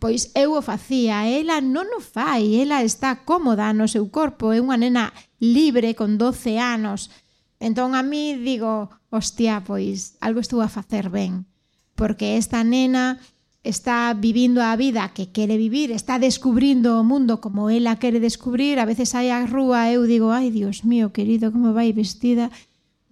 [0.00, 4.58] Pois eu o facía, ela non o fai, ela está cómoda no seu corpo, é
[4.58, 7.12] unha nena libre con 12 anos,
[7.60, 11.44] Entón a mí digo, hostia, pois algo estou a facer ben,
[11.92, 13.20] porque esta nena
[13.62, 18.80] está vivindo a vida que quere vivir, está descubrindo o mundo como ela quere descubrir,
[18.80, 22.48] a veces hai a rúa, eu digo, ai, Dios mío, querido, como vai vestida,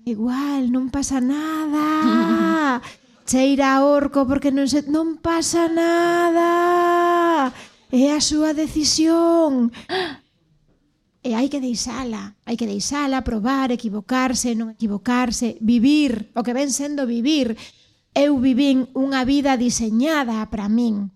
[0.08, 2.80] igual, non pasa nada,
[3.28, 4.88] cheira a orco porque non se...
[4.88, 7.52] non pasa nada,
[7.92, 9.68] é a súa decisión,
[11.28, 16.72] e hai que deixala, hai que deixala, probar, equivocarse, non equivocarse, vivir, o que ven
[16.72, 17.52] sendo vivir,
[18.14, 21.12] eu vivín unha vida diseñada para min.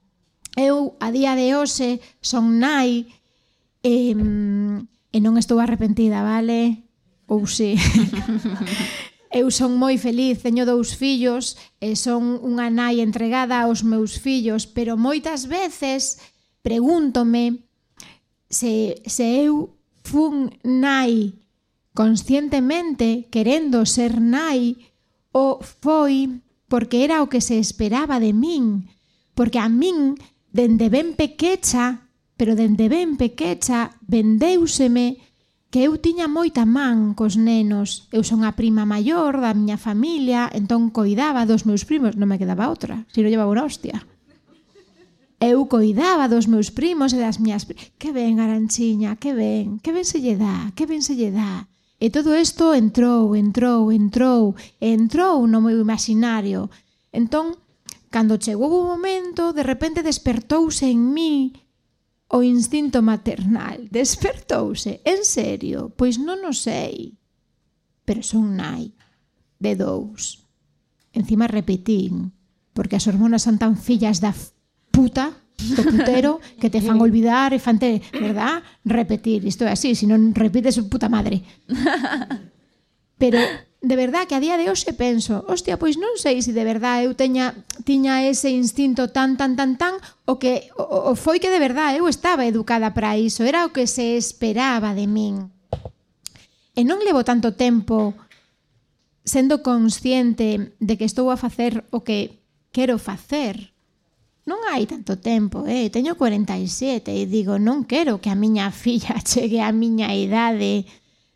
[0.56, 3.08] Eu, a día de hoxe, son nai
[3.80, 4.12] e,
[5.12, 6.84] e non estou arrepentida, vale?
[7.26, 7.74] Ou si.
[9.32, 14.68] eu son moi feliz, teño dous fillos e son unha nai entregada aos meus fillos,
[14.68, 16.20] pero moitas veces
[16.60, 17.64] pregúntome
[18.52, 19.72] se, se eu
[20.04, 21.32] fun nai
[21.96, 24.76] conscientemente querendo ser nai
[25.32, 28.88] ou foi porque era o que se esperaba de min,
[29.36, 30.16] porque a min,
[30.56, 32.08] dende ben pequecha,
[32.40, 35.20] pero dende ben pequecha, vendeuseme
[35.68, 38.08] que eu tiña moita man cos nenos.
[38.08, 42.40] Eu son a prima maior da miña familia, entón coidaba dos meus primos, non me
[42.40, 44.08] quedaba outra, se non llevaba unha hostia.
[45.44, 47.68] Eu coidaba dos meus primos e das miñas...
[48.00, 51.68] Que ben, Aranchiña, que ben, que ben se lle dá, que ben se lle dá.
[52.02, 56.66] E todo isto entrou, entrou, entrou, entrou no meu imaginario.
[57.14, 57.54] Entón,
[58.10, 61.54] cando chegou o momento, de repente despertouse en mí
[62.26, 63.86] o instinto maternal.
[63.94, 67.14] Despertouse, en serio, pois non o sei.
[68.02, 68.90] Pero son nai,
[69.62, 70.42] de dous.
[71.14, 72.34] Encima repetín,
[72.74, 74.34] porque as hormonas son tan fillas da
[74.90, 75.38] puta
[75.76, 79.46] do putero que te fan olvidar e fante, verdad, repetir.
[79.46, 81.46] Isto é así, se non repites puta madre.
[83.22, 83.38] Pero
[83.82, 87.02] de verdad que a día de hoxe penso, hostia, pois non sei se de verdad
[87.02, 91.50] eu teña tiña ese instinto tan tan tan tan o que o, o foi que
[91.50, 95.50] de verdad eu estaba educada para iso, era o que se esperaba de min.
[96.78, 98.14] E non levo tanto tempo
[99.26, 103.71] sendo consciente de que estou a facer o que quero facer
[104.44, 105.86] non hai tanto tempo, eh?
[105.90, 110.86] teño 47 e digo, non quero que a miña filla chegue á miña idade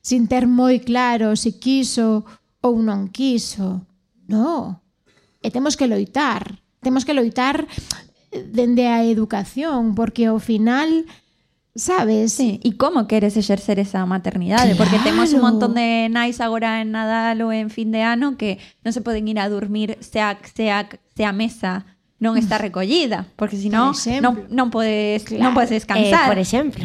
[0.02, 2.26] sin ter moi claro se quiso
[2.62, 3.86] ou non quiso.
[4.26, 4.82] No,
[5.38, 7.66] e temos que loitar, temos que loitar
[8.30, 11.06] dende a educación, porque ao final...
[11.76, 12.32] Sabes?
[12.32, 12.56] Sí.
[12.64, 14.72] E como queres exercer esa maternidade?
[14.72, 14.80] Claro.
[14.80, 18.56] Porque temos un montón de nais agora en Nadal ou en fin de ano que
[18.80, 21.84] non se poden ir a dormir se a, se a, se a mesa
[22.18, 24.24] non está recollida, porque senón exemplo.
[24.24, 25.54] non, non podes non Claro.
[25.60, 26.26] podes Eh, descansar.
[26.28, 26.84] por exemplo.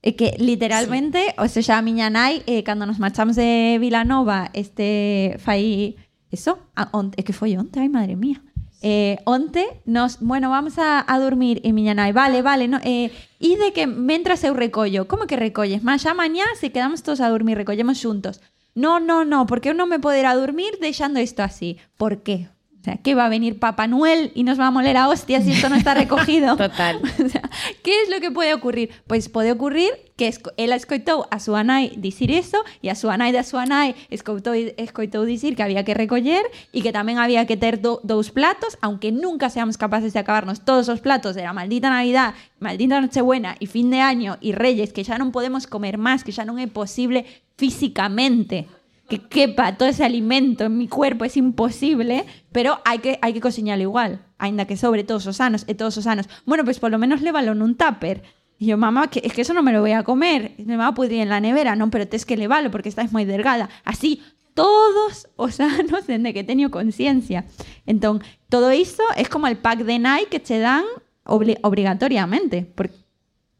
[0.00, 5.36] É que literalmente, o sea, a miña nai eh, cando nos marchamos de Vilanova, este
[5.44, 5.96] fai
[6.32, 8.40] eso, a, é que foi onte, ai madre mía.
[8.80, 13.12] Eh, onte nos, bueno, vamos a, a dormir e miña nai, vale, vale, no, eh,
[13.36, 15.84] e de que mentras eu recollo, como que recolles?
[15.84, 18.40] Mas xa mañá se quedamos todos a dormir, recollemos xuntos.
[18.72, 21.76] No, no, no, porque eu non me poder a dormir deixando isto así.
[22.00, 22.48] Por qué?
[22.80, 25.44] O sea, que va a venir Papá Noel y nos va a moler a hostias
[25.44, 26.56] si esto no está recogido.
[26.56, 27.00] Total.
[27.22, 27.42] O sea,
[27.82, 28.90] ¿Qué es lo que puede ocurrir?
[29.06, 33.32] Pues pode ocurrir que ela escoitou a súa nai dicir eso e a súa nai
[33.32, 36.44] da súa nai escoitou, escoitou dicir que había que recoller
[36.76, 40.60] e que tamén había que ter do, dous platos, aunque nunca seamos capaces de acabarnos
[40.64, 44.92] todos os platos de la maldita Navidad, maldita Nochebuena e fin de año e Reyes,
[44.92, 47.24] que xa non podemos comer máis, que xa non é posible
[47.56, 48.68] físicamente
[49.10, 53.42] que quepa todo ese alimento en mi cuerpo es imposible, pero hai que hai que
[53.42, 56.30] cociñalo igual, aínda que sobre todos os anos e todos os anos.
[56.46, 58.22] Bueno, pues por lo menos lévalo nun tupper.
[58.60, 60.86] Y yo, mamá, que, es que eso no me lo voy a comer, me va
[60.86, 63.66] a pudrir en la nevera, non, pero tes que leválo porque estáis moi delgada.
[63.82, 64.22] Así,
[64.54, 67.50] todos os anos dende que teño conciencia.
[67.84, 70.86] Entón, todo iso é como el pack de Nike que che dan
[71.26, 72.62] obli obligatoriamente.
[72.62, 72.94] Porque...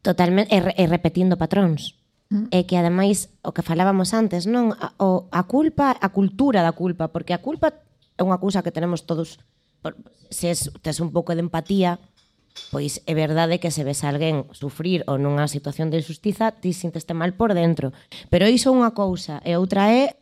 [0.01, 2.00] Totalmente, e, e repetindo patróns.
[2.51, 6.71] É que ademais o que falábamos antes, non, a, o, a culpa, a cultura da
[6.71, 7.75] culpa, porque a culpa
[8.15, 9.43] é unha cousa que tenemos todos
[9.83, 9.99] por,
[10.31, 11.99] se es, tes un pouco de empatía,
[12.71, 16.71] pois é verdade que se ves a alguén sufrir ou nunha situación de injustiza, ti
[16.71, 17.91] sinteste mal por dentro.
[18.31, 20.15] Pero iso é unha cousa, e outra é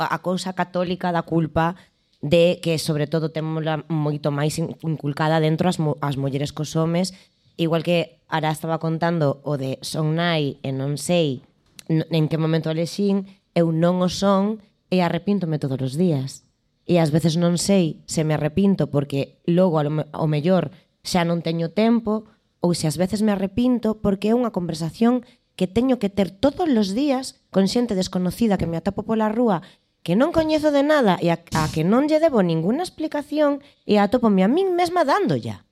[0.00, 1.76] a cousa católica da culpa
[2.24, 3.60] de que sobre todo temos
[3.92, 7.12] moito máis inculcada dentro as, as mulleres cos homes
[7.56, 11.42] igual que ara estaba contando o de son nai e non sei
[11.88, 16.42] en que momento alexín, eu non o son e arrepíntome todos os días.
[16.84, 21.72] E ás veces non sei se me arrepinto porque logo ao mellor xa non teño
[21.72, 22.28] tempo
[22.64, 26.66] ou se ás veces me arrepinto porque é unha conversación que teño que ter todos
[26.66, 29.62] os días con xente desconocida que me atapo pola rúa
[30.04, 33.96] que non coñezo de nada e a, a que non lle debo ninguna explicación e
[33.96, 35.64] atopome a min mesma dándolla.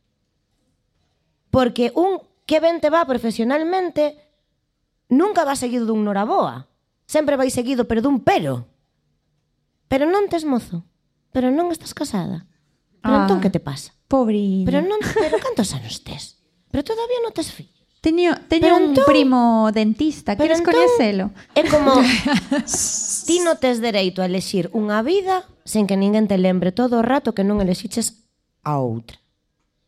[1.52, 4.16] Porque un que ben te va profesionalmente
[5.12, 6.72] nunca va seguido dun noraboa.
[7.04, 8.72] Sempre vai seguido, pero dun pero.
[9.92, 10.88] Pero non tes mozo.
[11.28, 12.48] Pero non estás casada.
[13.04, 13.92] Pero entón, ah, entón que te pasa?
[14.08, 14.64] Pobre.
[14.64, 16.40] Pero non, pero cantos anos tes?
[16.72, 17.84] Pero todavía non tes fillos.
[18.02, 21.30] Teño, teño un entón, primo dentista, queres entón, coñecelo?
[21.54, 22.02] É como,
[23.28, 27.06] ti non tes dereito a elexir unha vida sen que ninguén te lembre todo o
[27.06, 28.26] rato que non elexiches
[28.66, 29.21] a outra.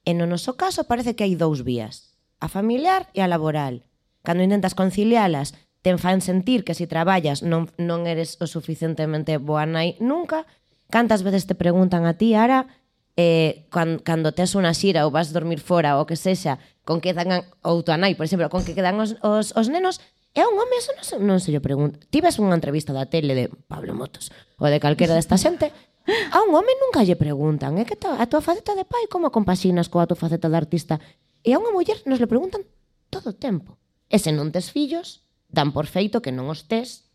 [0.05, 3.88] E no noso caso parece que hai dous vías, a familiar e a laboral.
[4.21, 9.40] Cando intentas concilialas, ten fan sentir que se si traballas non, non eres o suficientemente
[9.40, 10.45] boa nai nunca.
[10.93, 12.69] Cantas veces te preguntan a ti, Ara,
[13.17, 17.17] eh, cando, cando tes unha xira ou vas dormir fora ou que sexa, con que
[17.17, 20.01] dan ou tua nai, por exemplo, con que quedan os, os, os nenos,
[20.35, 22.03] É un home, eso non se, non se lle pregunta.
[22.11, 25.71] Tives unha entrevista da tele de Pablo Motos ou de calquera desta xente
[26.05, 29.33] A un home nunca lle preguntan, é que ta, a túa faceta de pai como
[29.33, 31.01] compaxinas coa túa faceta de artista?
[31.40, 32.61] E a unha muller nos le preguntan
[33.09, 33.81] todo o tempo.
[34.12, 37.09] E se non tes fillos, dan por feito que non os tes.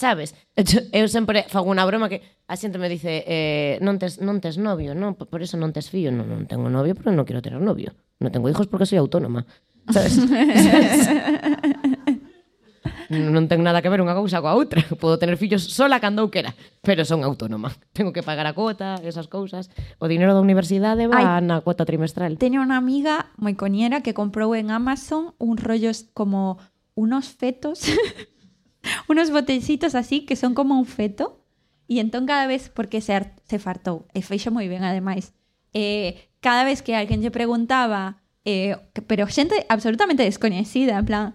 [0.00, 0.32] Sabes?
[0.96, 4.56] Eu sempre fago unha broma que a xente me dice eh, non, tes, non tes
[4.56, 6.08] novio, non, por eso non tes fillo.
[6.08, 7.92] Non, non tengo novio, pero non quero ter novio.
[8.24, 9.44] Non tengo hijos porque soy autónoma.
[9.92, 10.16] Sabes?
[13.10, 14.82] non ten nada que ver unha cousa coa outra.
[15.02, 17.74] Podo tener fillos sola cando eu quera, pero son autónoma.
[17.96, 19.70] Tengo que pagar a cuota, esas cousas.
[19.98, 22.38] O dinero da universidade va Ai, na cuota trimestral.
[22.38, 26.58] Teño unha amiga moi coñera que comprou en Amazon un rollos como
[26.96, 27.86] unos fetos,
[29.12, 31.42] unos botecitos así que son como un feto.
[31.86, 33.14] E entón cada vez, porque se,
[33.46, 35.30] se fartou, e feixo moi ben ademais,
[35.70, 38.74] eh, cada vez que alguén lle preguntaba, eh,
[39.06, 41.26] pero xente absolutamente descoñecida, en plan,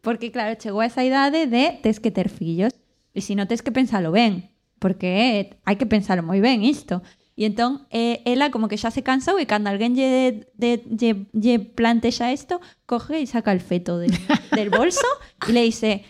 [0.00, 2.72] porque claro, chegou a esa idade de tes que ter fillos,
[3.12, 7.04] e se non tes que pensalo ben, porque hai que pensalo moi ben isto.
[7.40, 11.24] E entón, eh, ela como que xa se cansou e cando alguén lle, de, lle,
[11.32, 14.12] lle plantexa isto, coge e saca el feto de,
[14.52, 15.08] del bolso
[15.48, 16.04] e le dice,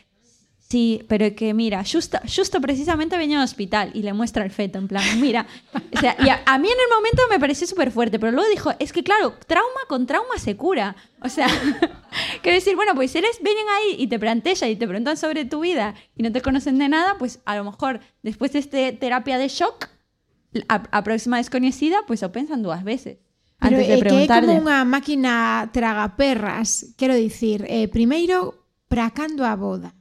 [0.71, 4.79] sí, pero que mira, xusto, xusto precisamente veño ao hospital e le muestra el feto,
[4.79, 5.45] en plan, mira,
[5.75, 8.49] o sea, y a, a mí en el momento me pareció súper fuerte, pero luego
[8.49, 11.47] dijo, es que claro, trauma con trauma se cura, o sea,
[12.43, 15.45] quiero decir, bueno, pues si eres, vienen ahí y te plantean y te preguntan sobre
[15.45, 18.93] tu vida y no te conocen de nada, pues a lo mejor después de este
[18.93, 19.89] terapia de shock,
[20.69, 23.19] a, a próxima desconocida, pues o pensan dúas veces.
[23.61, 24.49] Pero antes de é que é preguntarle.
[24.49, 26.97] como unha máquina tragaperras.
[26.97, 28.57] Quero dicir, eh, primeiro,
[28.89, 29.93] para cando a boda?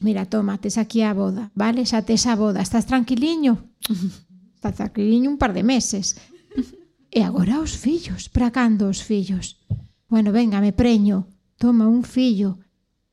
[0.00, 1.84] mira, toma, tes aquí a boda, vale?
[1.84, 3.70] Xa tes a boda, estás tranquiliño?
[4.64, 6.16] Estás tranquiliño un par de meses.
[7.12, 9.60] E agora os fillos, para cando os fillos?
[10.08, 11.28] Bueno, venga, me preño,
[11.60, 12.64] toma un fillo,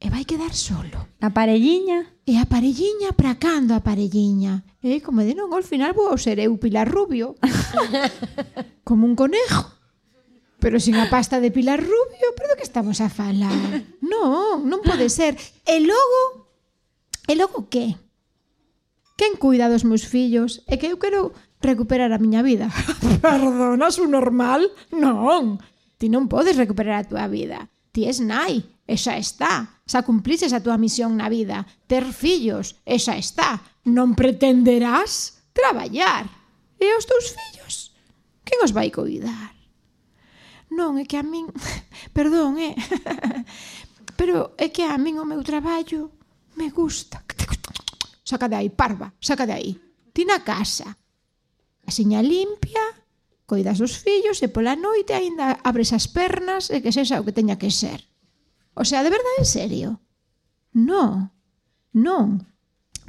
[0.01, 1.13] e vai quedar solo.
[1.21, 2.09] A parelliña?
[2.25, 4.65] E a parelliña para cando a parelliña?
[4.81, 7.37] E como de non, ao final vou ser eu Pilar Rubio.
[8.87, 9.77] como un conejo.
[10.57, 13.85] Pero sin a pasta de Pilar Rubio, pero que estamos a falar?
[14.01, 15.37] Non, non pode ser.
[15.69, 16.40] E logo
[17.27, 17.97] E logo que?
[19.17, 20.65] Quen cuida dos meus fillos?
[20.65, 21.29] É que eu quero
[21.61, 22.73] recuperar a miña vida.
[23.21, 24.65] Perdona, su normal?
[24.89, 25.61] Non.
[26.01, 27.69] Ti non podes recuperar a túa vida.
[27.93, 29.77] Ti es nai, e xa está.
[29.85, 31.69] Xa cumpliches a túa misión na vida.
[31.85, 33.61] Ter fillos, e xa está.
[33.85, 36.25] Non pretenderás traballar.
[36.81, 37.93] E os teus fillos?
[38.41, 39.53] Quen os vai cuidar?
[40.73, 41.45] Non, é que a min...
[42.17, 42.73] Perdón, eh?
[44.17, 46.09] Pero é que a min o meu traballo
[46.55, 47.23] me gusta.
[48.23, 49.71] Saca de aí, parva, saca de aí.
[50.13, 50.97] Ti na casa.
[51.87, 52.85] A limpia,
[53.45, 57.35] coidas dos fillos e pola noite aínda abres as pernas e que sexa o que
[57.35, 58.07] teña que ser.
[58.71, 59.89] O sea, de verdade, en serio?
[60.71, 61.35] No,
[61.91, 62.47] non.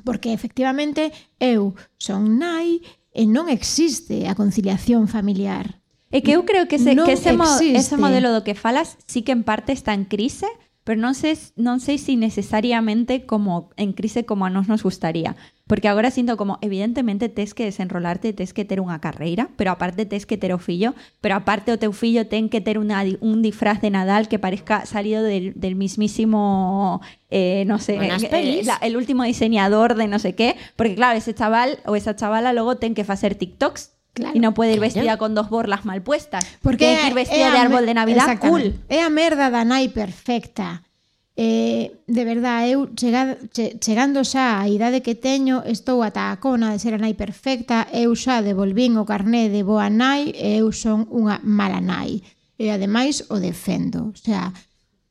[0.02, 2.82] Porque efectivamente eu son nai
[3.14, 5.78] e non existe a conciliación familiar.
[6.10, 8.98] É que eu creo que ese, non que ese, mo, ese modelo do que falas
[9.06, 10.50] sí que en parte está en crise
[10.84, 15.36] pero non sei, non sei si necesariamente como en crise como a nos nos gustaría.
[15.70, 20.04] Porque agora sinto como, evidentemente, tes que desenrolarte, tes que ter unha carreira, pero aparte
[20.04, 23.40] tes que ter o fillo, pero aparte o teu fillo ten que ter una, un
[23.40, 27.96] disfraz de Nadal que parezca salido del, del mismísimo, eh, no sé,
[28.36, 32.16] eh, la- el último diseñador de no sé qué, porque claro, ese chaval o esa
[32.16, 34.36] chavala luego ten que facer TikToks Claro.
[34.36, 36.44] Y no puede ir vestida con dos borlas mal puestas.
[36.60, 38.74] Porque Tiene que ir vestida de árbol de Navidad cool.
[38.88, 40.84] É a merda da nai perfecta.
[41.32, 46.36] Eh, de verdad, eu chegado, che, chegando xa á idade que teño, estou ata a
[46.44, 50.60] cona de ser a nai perfecta, eu xa devolvín o carné de boa nai e
[50.60, 52.20] eu son unha mala nai.
[52.60, 54.12] E ademais o defendo.
[54.12, 54.52] O sea,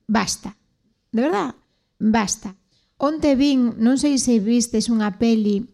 [0.06, 0.54] basta.
[1.10, 1.58] De verdad,
[1.97, 2.54] basta.
[3.02, 5.66] Onte vin, non sei se vistes unha peli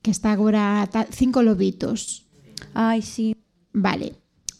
[0.00, 2.21] que está agora cinco lobitos
[2.74, 3.36] Ai, sí.
[3.72, 4.14] Vale.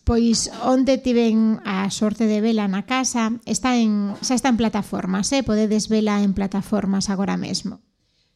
[0.05, 5.31] Pois onde tiven a sorte de vela na casa, está en, xa está en plataformas,
[5.31, 5.47] eh?
[5.47, 7.79] podedes vela en plataformas agora mesmo.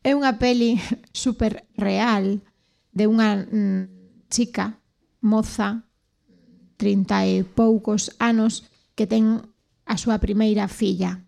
[0.07, 0.79] É unha peli
[1.11, 2.39] super real
[2.95, 4.79] de unha mm, chica,
[5.19, 5.91] moza,
[6.79, 9.43] 30 e poucos anos, que ten
[9.83, 11.27] a súa primeira filla.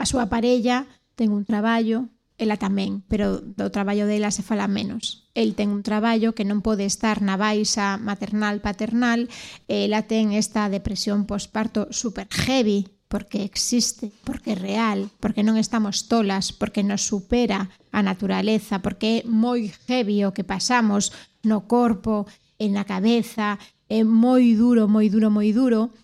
[0.00, 0.88] A súa parella
[1.20, 5.30] ten un traballo, Ela tamén, pero do traballo dela se fala menos.
[5.38, 9.30] El ten un traballo que non pode estar na baixa maternal-paternal,
[9.70, 16.10] ela ten esta depresión posparto super heavy, porque existe, porque é real, porque non estamos
[16.10, 21.14] tolas, porque nos supera a naturaleza, porque é moi heavy o que pasamos
[21.46, 22.26] no corpo,
[22.58, 25.94] en na cabeza, é moi duro, moi duro, moi duro.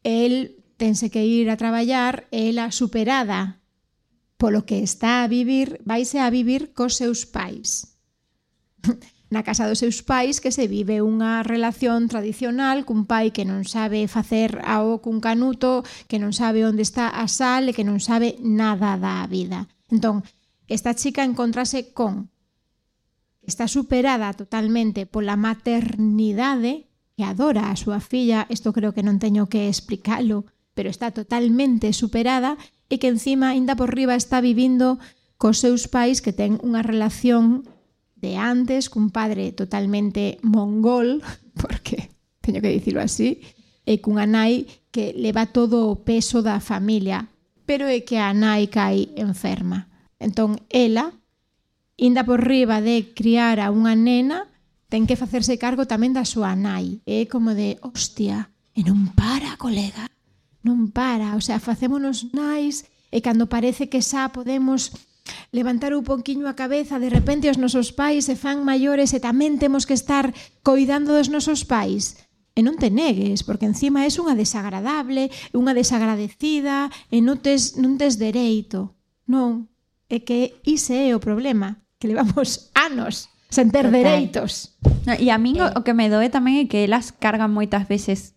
[0.00, 3.60] El tense que ir a traballar, ela superada
[4.36, 7.96] polo que está a vivir, vaise a vivir cos seus pais.
[9.26, 13.66] Na casa dos seus pais que se vive unha relación tradicional cun pai que non
[13.66, 17.98] sabe facer ao cun canuto, que non sabe onde está a sal e que non
[17.98, 19.66] sabe nada da vida.
[19.90, 20.22] Entón,
[20.70, 22.30] esta chica encontrase con
[23.42, 26.86] está superada totalmente pola maternidade
[27.18, 31.90] que adora a súa filla, isto creo que non teño que explicalo, pero está totalmente
[31.96, 34.98] superada e que encima ainda por riba está vivindo
[35.36, 37.66] cos seus pais que ten unha relación
[38.16, 41.20] de antes cun padre totalmente mongol,
[41.60, 42.10] porque
[42.40, 43.42] teño que dicilo así,
[43.86, 47.28] e cunha nai que leva todo o peso da familia,
[47.68, 49.90] pero é que a nai cai enferma.
[50.16, 51.12] Entón, ela,
[52.00, 54.48] inda por riba de criar a unha nena,
[54.88, 57.04] ten que facerse cargo tamén da súa nai.
[57.04, 60.08] É como de, hostia, e non para, colega
[60.66, 64.90] non para, o sea, facémonos nais e cando parece que xa podemos
[65.54, 69.62] levantar un pouquiño a cabeza, de repente os nosos pais se fan maiores e tamén
[69.62, 70.34] temos que estar
[70.66, 72.18] coidando dos nosos pais.
[72.56, 78.00] E non te negues, porque encima és unha desagradable, unha desagradecida, e non tes, non
[78.00, 78.96] tes dereito.
[79.28, 79.68] Non,
[80.08, 84.02] é que ise é o problema, que levamos anos sen ter Total.
[84.02, 84.74] dereitos.
[85.06, 85.70] E a min eh.
[85.76, 88.35] o que me doe tamén é que elas cargan moitas veces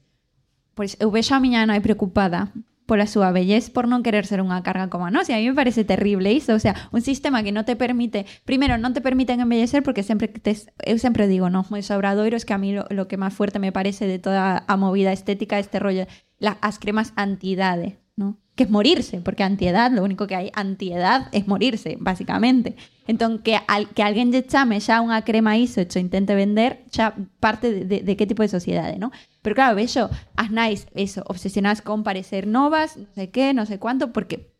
[0.79, 2.55] Pois eu vexo a miña nai preocupada
[2.87, 5.27] pola súa vellez por non querer ser unha carga como a nós.
[5.27, 6.55] E a mí me parece terrible iso.
[6.55, 8.23] O sea, un sistema que non te permite...
[8.47, 12.47] Primeiro, non te permiten envellecer porque sempre tes, eu sempre digo, no, moi sobradoiro, es
[12.47, 15.83] que a mí lo, que máis fuerte me parece de toda a movida estética este
[15.83, 16.07] rollo,
[16.39, 18.39] la, as cremas antiedade, ¿no?
[18.55, 22.79] que es morirse, porque antiedad, lo único que hai antiedad es morirse, básicamente.
[23.09, 27.17] Entón, que, al, que alguén lle chame xa unha crema iso e intente vender, xa
[27.41, 29.09] parte de, de, de tipo de sociedade, ¿no?
[29.41, 33.81] Pero claro, vexo as nais, eso, obsesionadas con parecer novas, non sei que, non sei
[33.81, 34.53] cuánto, porque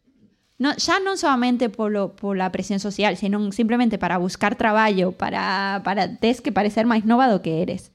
[0.58, 6.18] no, xa non solamente polo, pola presión social, senón simplemente para buscar traballo, para, para
[6.18, 7.94] que parecer máis nova do que eres.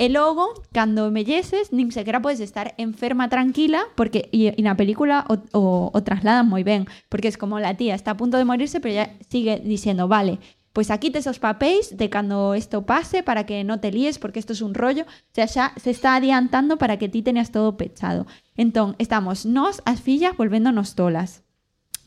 [0.00, 5.28] E logo, cando embelleces, nin sequera podes estar enferma tranquila, porque e, e na película
[5.28, 8.48] o, o, o trasladan moi ben, porque es como la tía está a punto de
[8.48, 10.40] morirse, pero ya sigue diciendo, vale,
[10.72, 14.40] pues aquí tes os papéis de cando isto pase para que no te líes porque
[14.40, 15.04] esto es un rollo.
[15.04, 18.24] O sea, xa se está adiantando para que ti teñas todo pechado.
[18.56, 21.44] Entón, estamos nós, as fillas, volvéndonos tolas.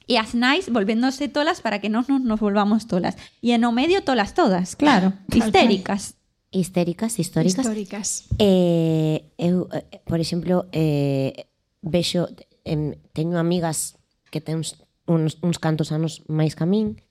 [0.09, 3.21] E as nais volvéndose tolas para que non nos, nos volvamos tolas.
[3.45, 6.17] E en o medio tolas todas, claro, histéricas.
[6.53, 7.65] histéricas, históricas.
[7.65, 8.25] Históricas.
[8.39, 11.49] Eh, eu, eh, por exemplo, eh,
[11.81, 12.29] vexo,
[12.63, 13.97] em, teño amigas
[14.31, 14.79] que ten uns,
[15.09, 17.01] uns, uns cantos anos máis que a min,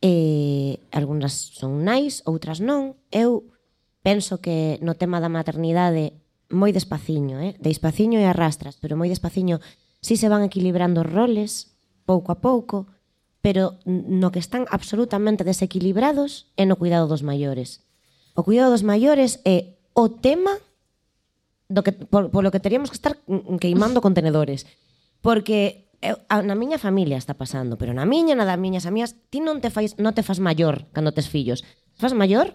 [0.00, 2.96] eh, algunhas son nais, outras non.
[3.12, 3.46] Eu
[4.02, 6.16] penso que no tema da maternidade
[6.48, 7.52] moi despaciño, eh?
[7.60, 9.60] despaciño e arrastras, pero moi despaciño
[10.00, 11.76] si se van equilibrando os roles
[12.08, 12.88] pouco a pouco,
[13.44, 17.87] pero no que están absolutamente desequilibrados é no cuidado dos maiores
[18.38, 20.62] o cuidado dos maiores é o tema
[21.66, 23.18] do que, por, lo que teríamos que estar
[23.58, 24.62] queimando contenedores.
[25.18, 29.18] Porque eu, a, na miña familia está pasando, pero na miña, na das miñas amigas,
[29.34, 31.66] ti non te fais, non te fas maior cando tes fillos.
[31.98, 32.54] Te fas maior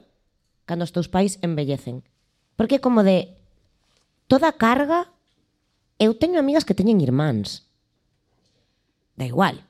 [0.64, 2.08] cando os teus pais embellecen.
[2.56, 3.36] Porque como de
[4.32, 5.12] toda a carga,
[6.00, 7.68] eu teño amigas que teñen irmáns.
[9.20, 9.68] Da igual,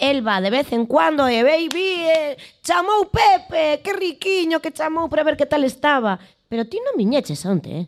[0.00, 5.12] El va de vez en cuando e baby, eh, chamou Pepe, que riquiño que chamou
[5.12, 6.16] para ver que tal estaba.
[6.48, 7.86] Pero ti non miñeches onte, eh?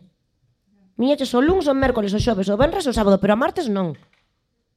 [0.93, 3.97] Miñeches o luns, o mércoles, o xoves, o venres, o sábado, pero a martes non.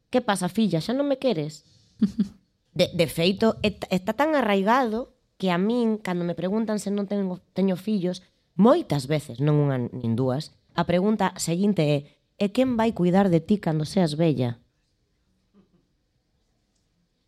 [0.08, 0.80] Que pasa, filla?
[0.80, 1.68] Xa non me queres?
[2.76, 7.40] De, de feito, está tan arraigado que a min, cando me preguntan se non tengo,
[7.56, 8.20] teño fillos,
[8.52, 11.98] moitas veces, non unha nin dúas, a pregunta seguinte é
[12.36, 14.60] e quen vai cuidar de ti cando seas bella?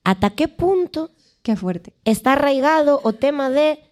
[0.08, 1.12] ata que punto
[1.44, 1.92] que fuerte.
[2.08, 3.84] está arraigado o tema de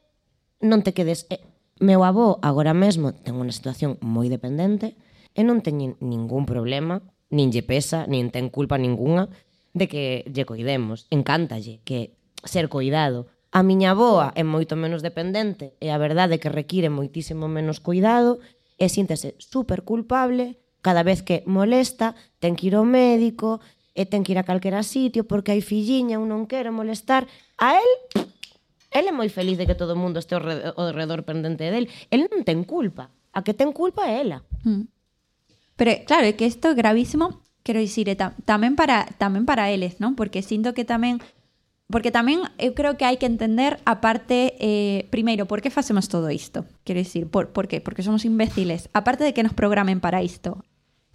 [0.65, 1.45] non te quedes eh,
[1.77, 4.97] meu avó agora mesmo ten unha situación moi dependente
[5.37, 9.29] e non teñen ningún problema nin lle pesa, nin ten culpa ningunha
[9.75, 11.07] de que lle coidemos.
[11.11, 13.27] Encántalle que ser coidado.
[13.51, 18.39] A miña avoa é moito menos dependente e a verdade que require moitísimo menos cuidado
[18.79, 23.59] e síntese super culpable cada vez que molesta, ten que ir ao médico,
[23.97, 27.25] e ten que ir a calquera sitio porque hai filliña, un non quero molestar.
[27.57, 27.91] A él,
[28.93, 31.89] él é moi feliz de que todo o mundo este ao redor, pendente del.
[32.13, 33.09] Él non ten culpa.
[33.33, 34.45] A que ten culpa é ela.
[34.69, 34.85] Mm.
[35.81, 39.73] Pero claro, é que isto é gravísimo, quero dicir, é ta, tamén para tamén para
[39.73, 40.13] eles, non?
[40.13, 41.25] Porque sinto que tamén
[41.87, 46.11] porque tamén eu creo que hai que entender a parte eh, primeiro, por que facemos
[46.11, 46.67] todo isto?
[46.83, 47.79] Quero dicir, por, por qué?
[47.79, 48.91] Porque somos imbéciles.
[48.91, 50.66] A parte de que nos programen para isto,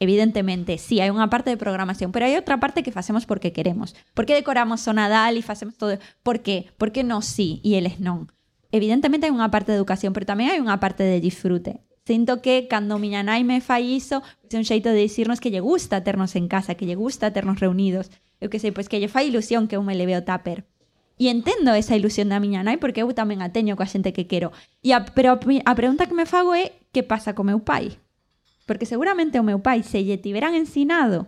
[0.02, 3.93] evidentemente, sí, hai unha parte de programación, pero hai outra parte que facemos porque queremos.
[4.18, 6.02] Por que decoramos o Nadal e facemos todo?
[6.26, 6.74] Por qué?
[6.82, 8.34] Por que nós sí e eles non?
[8.74, 11.86] Evidentemente hai unha parte de educación, pero tamén hai unha parte de disfrute.
[12.02, 16.02] Sinto que cando miña nai me iso, é un xeito de dicirnos que lle gusta
[16.02, 18.10] ternos en casa, que lle gusta ternos reunidos.
[18.41, 20.66] Eu que sei, pois que lle fai ilusión que eu me leve o tupper.
[21.22, 24.26] E entendo esa ilusión da miña nai porque eu tamén a teño coa xente que
[24.26, 24.49] quero.
[24.82, 28.02] E a, pero a, pregunta que me fago é que pasa co meu pai?
[28.72, 31.28] porque seguramente o meu pai se lle tiveran ensinado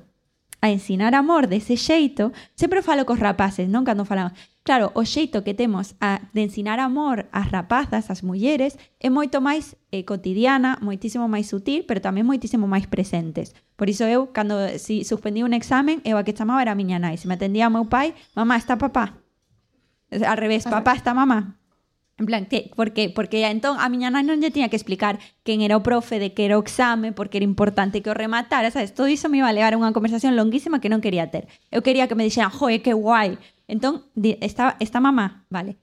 [0.63, 4.31] a ensinar amor dese xeito, sempre falo cos rapaces, non cando falamos.
[4.63, 9.43] Claro, o xeito que temos a, de ensinar amor ás rapazas, ás mulleres, é moito
[9.43, 13.51] máis eh, cotidiana, moitísimo máis sutil, pero tamén moitísimo máis presentes.
[13.75, 16.79] Por iso eu, cando eh, si suspendí un examen, eu a que chamaba era a
[16.79, 17.19] miña nai.
[17.19, 19.19] Se me atendía o meu pai, mamá, está papá.
[20.15, 21.59] Al revés, papá está mamá.
[22.17, 25.65] En plan, que, porque, porque entón a miña nai non lle tiña que explicar quen
[25.65, 28.93] era o profe, de que era o exame, porque era importante que o rematara, sabes?
[28.93, 31.49] Todo iso me iba a levar a unha conversación longuísima que non quería ter.
[31.73, 33.41] Eu quería que me dixeran, joe, que guai.
[33.65, 34.05] Entón,
[34.45, 35.81] esta, esta mamá, vale.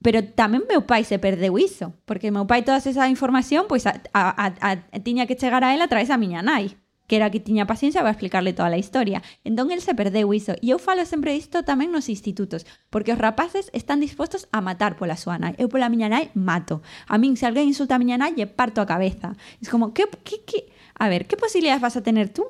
[0.00, 3.98] Pero tamén meu pai se perdeu iso, porque meu pai toda esa información pois a,
[4.14, 6.78] a, a, a tiña que chegar a ela a través da miña nai.
[7.08, 9.24] Que era que tiña paciencia para explicarle toda a historia.
[9.42, 10.52] Entón, el se perdeu iso.
[10.60, 15.00] E eu falo sempre isto tamén nos institutos, porque os rapaces están dispostos a matar
[15.00, 15.56] pola súa nai.
[15.56, 16.84] Eu pola miña nai mato.
[17.08, 19.34] A min, se alguén insulta a miña nai, lle parto a cabeza.
[19.58, 20.68] É como, que, que, que...
[21.00, 22.44] A ver, que posibilidades vas a tener tú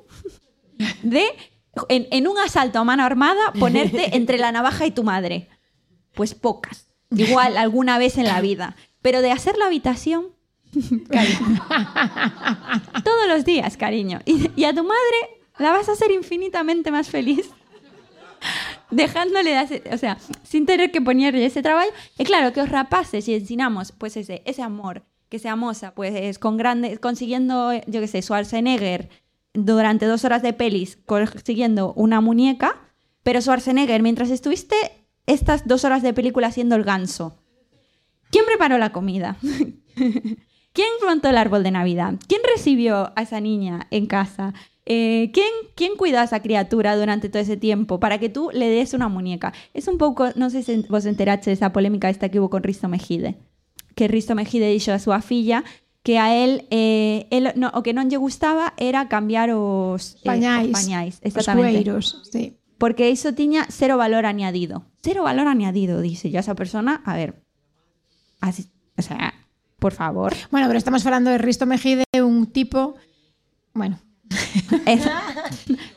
[1.06, 1.24] de,
[1.88, 5.46] en, en un asalto a mano armada, ponerte entre la navaja y tu madre?
[6.18, 6.90] Pues pocas.
[7.14, 8.74] Igual, alguna vez en la vida.
[9.00, 10.34] Pero de hacer la habitación,
[11.10, 11.60] cariño.
[13.04, 14.20] Todos los días, cariño.
[14.24, 17.50] Y, a tu madre la vas a hacer infinitamente más feliz.
[18.90, 19.58] Dejándole,
[19.92, 21.90] o sea, sin tener que ponerle ese trabajo.
[22.18, 26.38] Y claro, que os rapaces y ensinamos, pues ese, ese amor, que sea moza, pues
[26.38, 29.08] con grande, consiguiendo, yo qué sé, Schwarzenegger
[29.54, 32.80] durante dos horas de pelis, consiguiendo una muñeca,
[33.22, 34.76] pero Schwarzenegger, mientras estuviste
[35.26, 37.36] estas dos horas de película haciendo el ganso,
[38.30, 39.36] ¿quién preparó la comida?
[40.78, 42.14] ¿Quién montó el árbol de Navidad?
[42.28, 44.54] ¿Quién recibió a esa niña en casa?
[44.86, 48.68] Eh, ¿quién, ¿Quién cuidó a esa criatura durante todo ese tiempo para que tú le
[48.68, 49.52] des una muñeca?
[49.74, 52.86] Es un pouco, non sei se vos enteraste desa polémica esta que hubo con Risto
[52.86, 53.34] Mejide.
[53.98, 55.66] Que Risto Mejide dixo a súa filla
[56.06, 60.30] que a él, eh, él no, o que non lle gustaba era cambiar os eh,
[60.30, 60.70] Pañais.
[60.70, 61.74] os pañais, Os exactamente.
[61.74, 62.54] cueiros, sí.
[62.78, 64.86] Porque iso tiña cero valor añadido.
[65.02, 66.30] Cero valor añadido, dice.
[66.30, 67.42] Ya esa persona, a ver,
[68.38, 69.34] así, o sea,
[69.78, 70.34] por favor.
[70.50, 72.96] Bueno, pero estamos falando de Risto Mejide, un tipo...
[73.74, 73.98] Bueno,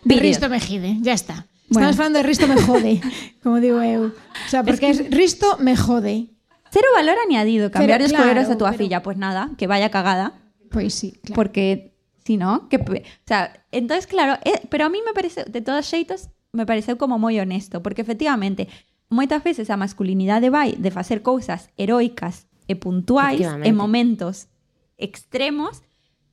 [0.05, 0.15] de.
[0.19, 1.47] Risto Mejide, ya está.
[1.69, 1.89] Bueno.
[1.89, 3.01] Estamos falando de Risto me jode,
[3.43, 4.07] como digo eu.
[4.07, 6.27] O sea, porque es, Risto me jode.
[6.69, 9.67] Cero valor añadido, cambiar Pero, los claro, colores a tu pero- filla, pues nada, que
[9.67, 10.33] vaya cagada,
[10.69, 11.35] Pois sí, claro.
[11.35, 15.61] porque si no, que o sea, entonces claro, eh, pero a mí me parece de
[15.61, 18.67] todos xeitos me pareceu como moi honesto, porque efectivamente
[19.11, 23.67] moitas veces a masculinidade vai de facer cousas heroicas e puntuais Efectivamente.
[23.67, 24.47] en momentos
[24.95, 25.83] extremos,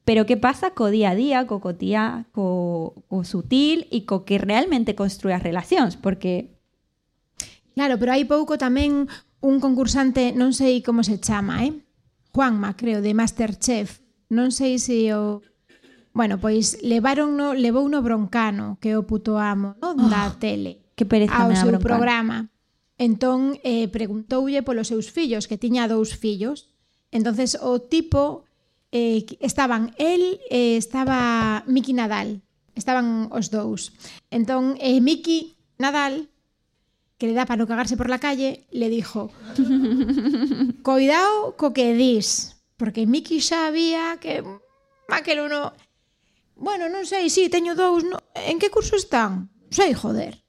[0.06, 4.38] pero que pasa co día a día, co cotía, co, co sutil e co que
[4.38, 6.54] realmente construe as relacións, porque
[7.78, 9.06] Claro, pero hai pouco tamén
[9.38, 11.78] un concursante, non sei como se chama, eh?
[12.34, 14.02] Juanma, creo, de Masterchef.
[14.34, 15.38] Non sei se o
[16.10, 20.90] Bueno, pois levaron no, levou no broncano, que é o puto amo, non da tele,
[20.98, 21.86] que pereza ao seu bronca.
[21.86, 22.50] programa.
[22.98, 26.68] Entón eh, preguntoulle polos seus fillos, que tiña dous fillos.
[27.14, 28.44] Entonces o tipo
[28.90, 32.42] eh, estaban el eh, estaba Miki Nadal.
[32.74, 33.94] Estaban os dous.
[34.34, 36.28] Entón eh, Miki Nadal
[37.18, 39.30] que le dá para no cagarse por la calle, le dijo
[40.86, 44.42] Cuidao co que dis, porque Miki xa había que
[45.10, 45.74] aquel uno
[46.58, 48.18] Bueno, non sei, si sí, teño dous, no...
[48.34, 49.46] en que curso están?
[49.70, 50.42] Sei, joder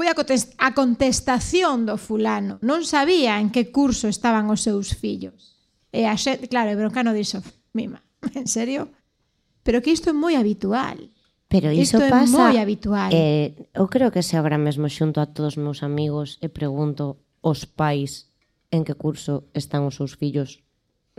[0.00, 2.56] foi a contestación do fulano.
[2.64, 5.60] Non sabía en que curso estaban os seus fillos.
[5.92, 7.44] E a xente, claro, e Broncano dixo,
[7.76, 8.00] mima,
[8.32, 8.88] en serio?
[9.60, 11.12] Pero que isto é moi habitual.
[11.52, 13.12] Pero iso isto pasa, é moi habitual.
[13.12, 17.20] Eh, eu creo que se agora mesmo xunto a todos os meus amigos e pregunto
[17.44, 18.32] os pais
[18.72, 20.64] en que curso están os seus fillos,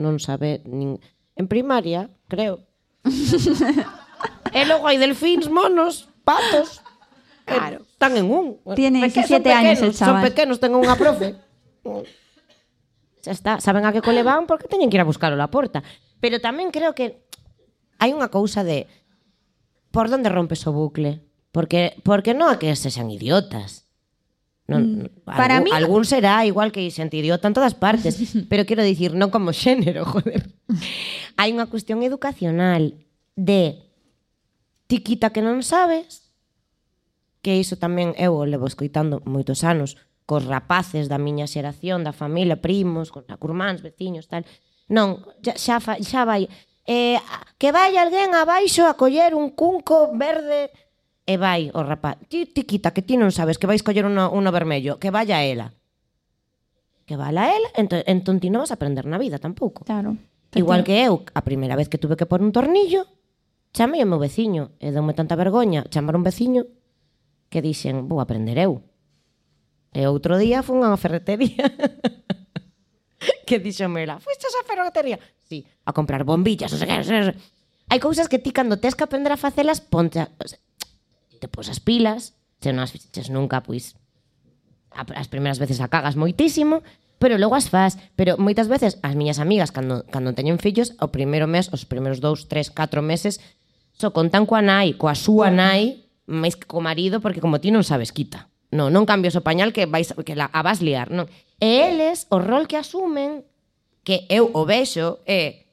[0.02, 0.98] non sabe nin...
[1.38, 2.66] En primaria, creo.
[4.58, 6.82] e logo hai delfíns, monos, patos,
[7.58, 7.78] Claro.
[7.84, 8.58] Eh, Están en un.
[8.76, 10.24] Tiene Peque- 17 son años el pequenos, Son chaval.
[10.24, 11.36] pequenos, ten unha profe.
[13.22, 15.86] Xa está, saben a que cole van porque teñen que ir a buscalo a porta.
[16.22, 17.22] Pero tamén creo que
[18.02, 18.90] hai unha cousa de
[19.94, 21.22] por onde rompes o bucle?
[21.54, 23.86] Porque porque non a que sexan idiotas.
[24.72, 28.16] Non, Mm, para algún, mí- algún será igual que xente idiota en todas partes,
[28.50, 30.48] pero quero dicir, non como xénero, joder.
[31.38, 32.96] Hai unha cuestión educacional
[33.38, 33.84] de
[34.90, 36.31] ti quita que non sabes,
[37.42, 39.98] que iso tamén eu o levo escoitando moitos anos
[40.30, 44.48] cos rapaces da miña xeración, da familia, primos, con curmáns, veciños, tal.
[44.88, 46.48] Non, xa, xa, fa, xa vai.
[46.88, 47.20] Eh,
[47.60, 50.72] que vai alguén abaixo a coller un cunco verde
[51.26, 52.18] e vai o rapaz.
[52.30, 55.44] Ti, ti quita, que ti non sabes que vais coller uno, uno vermello, que vaya
[55.44, 55.74] ela.
[57.06, 59.84] Que vala ela, entón, entón ti non vas a aprender na vida tampouco.
[59.84, 60.16] Claro.
[60.56, 63.08] Igual que eu, a primeira vez que tuve que pôr un tornillo,
[63.72, 66.68] chamei o meu veciño, e doume tanta vergoña chamar un veciño
[67.52, 68.80] que dixen, vou aprender eu.
[69.92, 71.68] E outro día fun a unha ferretería
[73.48, 75.20] que dixo Mela, fuistes á ferretería?
[75.46, 77.36] Sí, a comprar bombillas, non sei que, non sei,
[77.92, 80.64] Hai cousas que ti cando tes que aprender a facelas, ponte a, o sea,
[81.44, 84.00] te pos as pilas, se non as fiches nunca, pois
[84.96, 86.88] as primeiras veces a cagas moitísimo,
[87.20, 88.00] pero logo as faz.
[88.16, 92.24] Pero moitas veces as miñas amigas, cando, cando teñen fillos, o primeiro mes, os primeiros
[92.24, 93.44] dous, tres, catro meses,
[93.92, 97.70] só so contan coa nai, coa súa nai, máis que co marido, porque como ti
[97.70, 98.48] non sabes, quita.
[98.72, 101.28] No, non cambios o pañal que vais que la, a vas liar, non.
[101.60, 103.44] E eles o rol que asumen
[104.08, 105.68] que eu o vexo é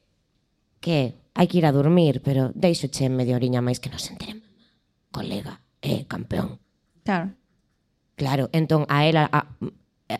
[0.82, 4.44] que hai que ir a dormir, pero deixo che media horiña máis que nos enteremos.
[5.14, 6.58] Colega, é campeón.
[7.06, 7.38] Claro.
[8.18, 9.46] Claro, entón a ela a,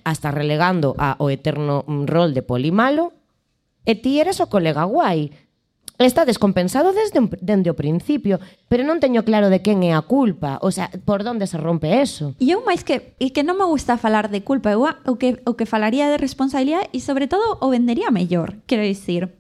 [0.07, 3.11] hasta relegando a, o eterno rol de poli malo,
[3.83, 5.35] e ti eres o colega guai,
[6.07, 8.39] está descompensado desde dende o principio,
[8.71, 11.99] pero non teño claro de quen é a culpa, o sea, por onde se rompe
[11.99, 12.39] eso.
[12.39, 15.43] E eu máis que e que non me gusta falar de culpa, eu o que
[15.43, 19.35] o que falaría de responsabilidade e sobre todo o vendería mellor, quero dicir.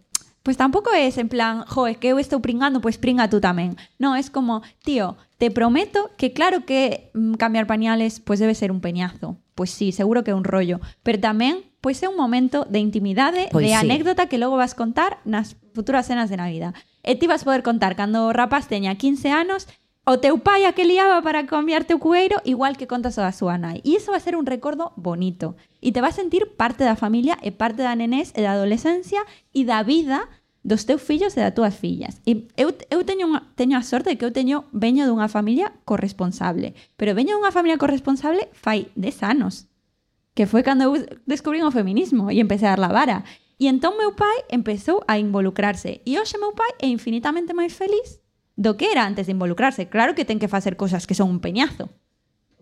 [0.48, 3.28] Pois pues tampouco é en plan, jo, é que eu estou pringando, pois pues pringa
[3.28, 3.76] tú tamén.
[4.00, 8.56] Non, é como, tío, te prometo que claro que mm, cambiar pañales pois pues debe
[8.56, 9.36] ser un peñazo.
[9.52, 13.49] Pois sí, seguro que é un rollo, pero tamén pois é un momento de intimidade,
[13.53, 13.79] Pois de sí.
[13.79, 16.74] anécdota que logo vas contar nas futuras cenas de Navidad.
[17.03, 19.66] E ti vas poder contar cando o rapaz teña 15 anos
[20.09, 23.31] o teu pai a que liaba para cambiarte o cueiro igual que contas o da
[23.31, 23.85] súa nai.
[23.85, 25.53] E iso vai ser un recordo bonito.
[25.85, 29.20] E te vas sentir parte da familia e parte da nenés e da adolescencia
[29.53, 30.24] e da vida
[30.64, 32.24] dos teus fillos e das túas fillas.
[32.24, 35.76] E eu, eu teño, unha, teño a sorte de que eu teño veño dunha familia
[35.85, 36.72] corresponsable.
[36.97, 39.68] Pero veño dunha familia corresponsable fai 10 anos.
[40.39, 40.95] Que foi cando eu
[41.26, 43.26] descubrí o feminismo e empecé a dar la vara.
[43.59, 45.99] E entón meu pai empezou a involucrarse.
[46.07, 48.22] E hoxe meu pai é infinitamente máis feliz
[48.55, 49.91] do que era antes de involucrarse.
[49.91, 51.91] Claro que ten que facer cosas que son un peñazo.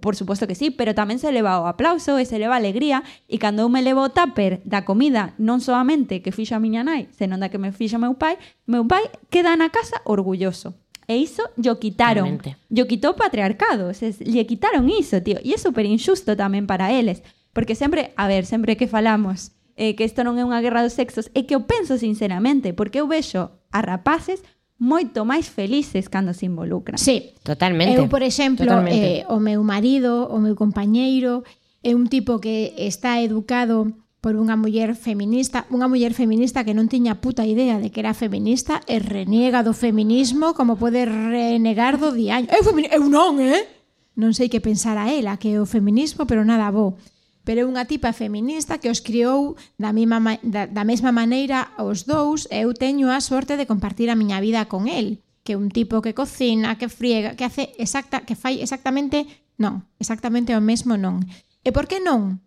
[0.01, 3.05] Por suposto que sí, pero tamén se leva o aplauso e se leva a alegría
[3.29, 6.81] e cando eu me levo o tupper da comida non solamente que fixo a miña
[6.81, 10.81] nai, senón da que me fixo meu pai, meu pai queda na casa orgulloso.
[11.07, 12.41] E iso yo quitaron.
[12.41, 12.57] Realmente.
[12.69, 15.39] Yo quitó o patriarcado, se, lle quitaron iso, tío.
[15.45, 17.23] E é super injusto tamén para eles.
[17.57, 20.93] Porque sempre, a ver, sempre que falamos eh, que isto non é unha guerra dos
[20.93, 24.45] sexos, é que eu penso sinceramente, porque eu vexo a rapaces
[24.77, 27.01] moito máis felices cando se involucran.
[27.01, 27.97] Sí, totalmente.
[27.97, 29.25] Eu, por exemplo, totalmente.
[29.25, 31.49] eh, o meu marido, o meu compañeiro,
[31.81, 33.89] é un tipo que está educado
[34.21, 38.13] por unha muller feminista, unha muller feminista que non tiña puta idea de que era
[38.13, 42.53] feminista e reniega do feminismo como pode renegar do diaño.
[42.53, 43.65] Eu, eu non, eh?
[44.13, 47.01] Non sei que pensar a ela que é o feminismo, pero nada bo
[47.47, 52.03] pero é unha tipa feminista que os criou da, mima, da, da mesma maneira aos
[52.03, 55.57] dous e eu teño a sorte de compartir a miña vida con el, que é
[55.57, 59.31] un tipo que cocina, que friega, que hace exacta, que fai exactamente,
[59.63, 61.23] non, exactamente o mesmo non.
[61.63, 62.43] E por que non?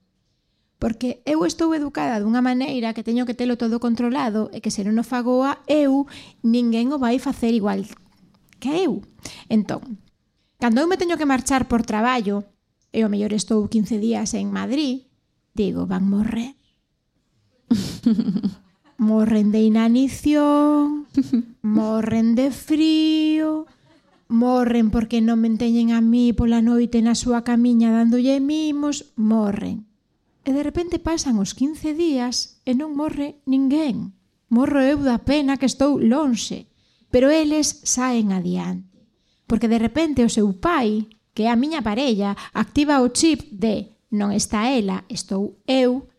[0.83, 4.83] Porque eu estou educada dunha maneira que teño que telo todo controlado e que se
[4.83, 6.11] non o fagoa eu,
[6.43, 7.87] ninguén o vai facer igual
[8.59, 8.99] que eu.
[9.47, 9.95] Entón,
[10.59, 12.43] cando eu me teño que marchar por traballo,
[12.91, 15.09] e o mellor estou 15 días en Madrid,
[15.53, 16.55] digo, van morrer.
[18.97, 21.07] morren de inanición,
[21.61, 23.65] morren de frío,
[24.27, 29.89] morren porque non me teñen a mí pola noite na súa camiña dándolle mimos, morren.
[30.43, 34.17] E de repente pasan os 15 días e non morre ninguén.
[34.49, 36.65] Morro eu da pena que estou lonxe,
[37.13, 38.97] pero eles saen adiante.
[39.45, 44.33] Porque de repente o seu pai que a miña parella activa o chip de non
[44.33, 46.09] está ela, estou eu,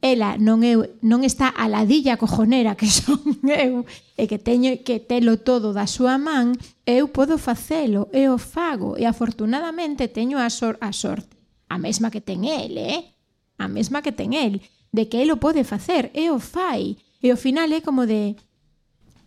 [0.00, 3.84] ela non eu, non está a ladilla cojonera que son eu
[4.16, 6.56] e que teño que telo todo da súa man,
[6.88, 11.36] eu podo facelo, e o fago e afortunadamente teño a, sor, a sorte,
[11.68, 13.12] a mesma que ten el, eh?
[13.60, 16.96] A mesma que ten el, de que el o pode facer e o fai.
[17.20, 18.34] E ao final é como de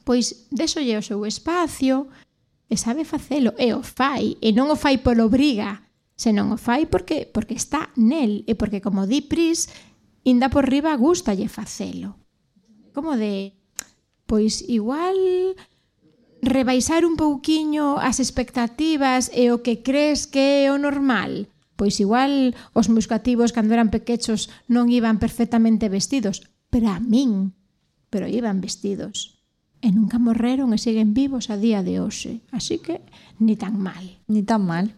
[0.03, 2.09] pois désolle o seu espacio,
[2.69, 5.85] e sabe facelo e o fai e non o fai polo briga,
[6.15, 9.67] senón o fai porque porque está nel e porque como di Pris,
[10.23, 12.17] inda por riba gustalle facelo.
[12.95, 13.57] Como de
[14.25, 15.17] pois igual
[16.43, 21.47] rebaixar un pouquiño as expectativas e o que crees que é o normal.
[21.75, 27.55] Pois igual os meus cativos cando eran pequechos non iban perfectamente vestidos, para min,
[28.13, 29.32] pero iban vestidos.
[29.83, 32.39] E nunca morreron e siguen vivos a día de hoxe.
[32.55, 33.03] Así que
[33.35, 34.15] ni tan mal.
[34.31, 34.95] Ni tan mal.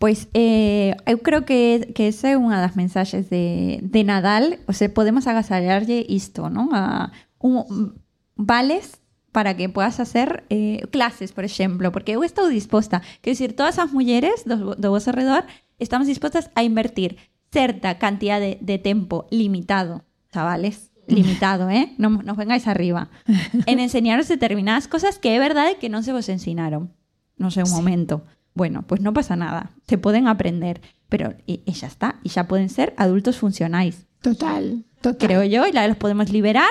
[0.00, 4.64] Pois eh, creo que, que esa é unha das mensaxes de, de Nadal.
[4.64, 6.72] O sea, podemos agasallarlle isto, non?
[6.72, 8.00] A, un,
[8.32, 13.52] vales para que puedas hacer eh, clases, por exemplo, porque eu estou disposta, quer decir,
[13.52, 15.44] todas as mulleres do, do vosso redor
[15.76, 17.20] estamos dispostas a invertir
[17.52, 20.00] certa cantidad de, de tempo limitado,
[20.32, 21.92] chavales, limitado, eh?
[21.98, 23.10] Non nos vengáis arriba,
[23.70, 26.92] en enseñaros determinadas cosas que é verdade que non se vos ensinaron
[27.36, 28.22] no sei un momento.
[28.54, 30.78] Bueno, pues no pasa nada, se poden aprender,
[31.10, 35.18] pero e, e xa está, e xa poden ser adultos funcionais, Total, total.
[35.18, 36.70] creo yo, e la los podemos liberar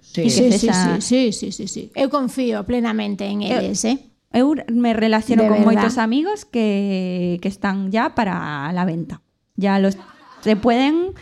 [0.00, 0.22] Sí.
[0.22, 0.70] Y Sí, sí, sí,
[1.00, 1.82] sí, sí, sí, sí.
[1.92, 4.08] Eu confío plenamente en eles, eh?
[4.32, 5.68] Eu me relaciono De con verdad.
[5.68, 9.20] moitos amigos que, que están ya para la venta.
[9.60, 10.00] Ya los
[10.40, 11.12] se pueden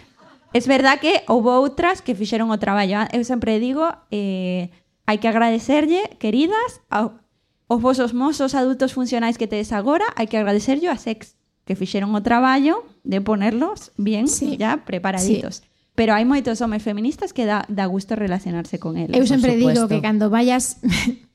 [0.56, 3.04] Es verdad que houve outras que fixeron o traballo.
[3.04, 4.72] Ah, eu sempre digo, eh,
[5.04, 7.20] hai que agradecerlle, queridas, ao,
[7.68, 11.36] aos vosos mozos adultos funcionais que tedes agora, hai que agradecerlle a sex
[11.68, 14.56] que fixeron o traballo de ponerlos bien sí.
[14.56, 15.60] ya preparaditos.
[15.60, 15.92] Sí.
[15.92, 19.12] Pero hai moitos homes feministas que dá, dá gusto relacionarse con eles.
[19.12, 20.80] Eu sempre digo que cando vayas...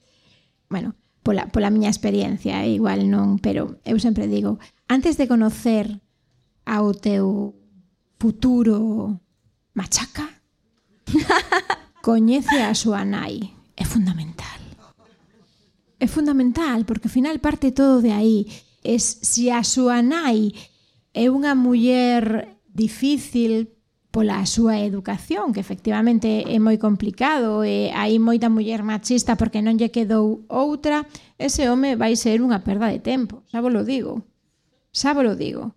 [0.74, 4.58] bueno, pola, pola miña experiencia, eh, igual non, pero eu sempre digo,
[4.90, 6.02] antes de conocer
[6.66, 7.61] ao teu
[8.22, 9.20] Futuro
[9.74, 10.30] Machaca
[12.06, 13.50] coñece a súa nai.
[13.74, 14.62] É fundamental.
[15.98, 18.46] É fundamental, porque ao final parte todo de aí.
[18.86, 20.54] Es, se a súa nai
[21.18, 23.74] é unha muller difícil
[24.14, 29.82] pola súa educación, que efectivamente é moi complicado, e hai moita muller machista porque non
[29.82, 31.10] lle quedou outra,
[31.42, 34.22] ese home vai ser unha perda de tempo, xa vos lo digo.
[34.94, 35.74] Xa vos lo digo.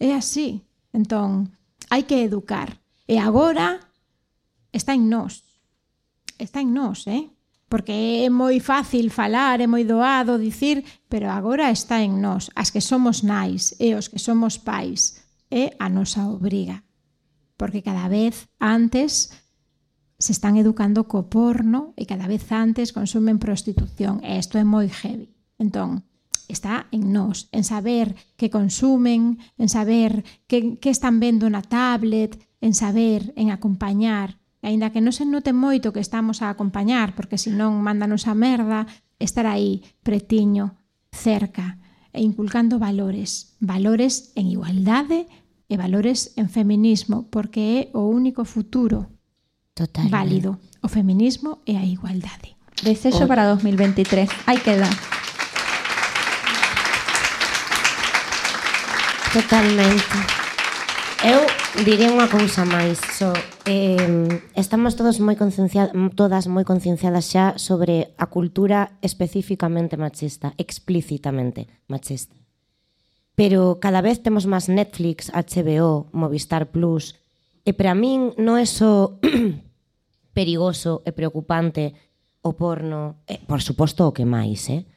[0.00, 0.64] É así.
[0.92, 1.52] Entón,
[1.92, 2.80] hai que educar.
[3.04, 3.76] E agora
[4.72, 5.44] está en nós.
[6.40, 7.28] Está en nós, eh?
[7.68, 10.80] Porque é moi fácil falar, é moi doado dicir,
[11.12, 15.20] pero agora está en nós, as que somos nais e os que somos pais,
[15.52, 16.80] é a nosa obriga.
[17.60, 19.28] Porque cada vez antes
[20.16, 24.88] se están educando co porno e cada vez antes consumen prostitución e isto é moi
[24.88, 25.28] heavy.
[25.60, 26.08] Entón,
[26.48, 32.38] está en nós, en saber que consumen, en saber que, que están vendo na tablet,
[32.60, 34.38] en saber, en acompañar.
[34.62, 38.34] E ainda que non se note moito que estamos a acompañar, porque senón mándanos a
[38.38, 38.86] merda,
[39.18, 40.78] estar aí, pretiño,
[41.10, 41.82] cerca,
[42.12, 43.56] e inculcando valores.
[43.58, 45.26] Valores en igualdade
[45.66, 49.10] e valores en feminismo, porque é o único futuro
[49.74, 50.60] Total, válido.
[50.82, 52.56] O feminismo e a igualdade.
[52.82, 54.28] Desexo para 2023.
[54.46, 54.88] Aí queda.
[59.32, 60.12] Totalmente.
[61.24, 61.40] Eu
[61.88, 63.32] diría unha cousa máis, so,
[63.64, 65.40] eh, estamos todos moi
[66.12, 72.36] todas moi concienciadas xa sobre a cultura especificamente machista, explícitamente machista.
[73.32, 77.16] Pero cada vez temos máis Netflix, HBO, Movistar Plus,
[77.64, 79.16] e para min non é só
[80.36, 81.96] perigoso e preocupante
[82.44, 84.91] o porno, eh, por suposto o que máis, eh?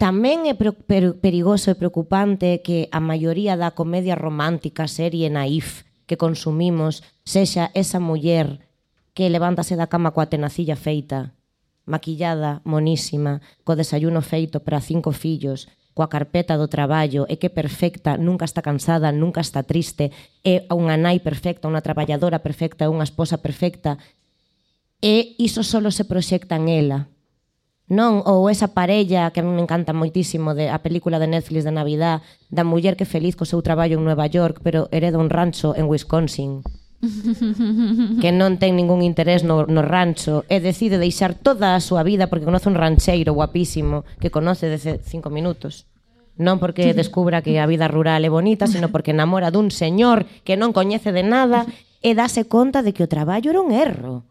[0.00, 7.04] Tamén é perigoso e preocupante que a maioría da comedia romántica serie naif que consumimos
[7.20, 8.64] sexa esa muller
[9.12, 11.36] que levántase da cama coa tenacilla feita,
[11.84, 18.16] maquillada, monísima, co desayuno feito para cinco fillos, coa carpeta do traballo, e que perfecta,
[18.16, 23.36] nunca está cansada, nunca está triste, é unha nai perfecta, unha traballadora perfecta, unha esposa
[23.44, 24.00] perfecta,
[25.04, 26.98] e iso solo se proxecta en ela,
[27.90, 28.22] non?
[28.22, 32.62] Ou esa parella que me encanta moitísimo de a película de Netflix de Navidad da
[32.62, 36.62] muller que feliz co seu traballo en Nueva York pero hereda un rancho en Wisconsin
[38.22, 42.30] que non ten ningún interés no, no rancho e decide deixar toda a súa vida
[42.30, 45.90] porque conoce un rancheiro guapísimo que conoce desde cinco minutos
[46.38, 50.54] non porque descubra que a vida rural é bonita, sino porque enamora dun señor que
[50.54, 51.66] non coñece de nada
[52.00, 54.24] e dase conta de que o traballo era un erro.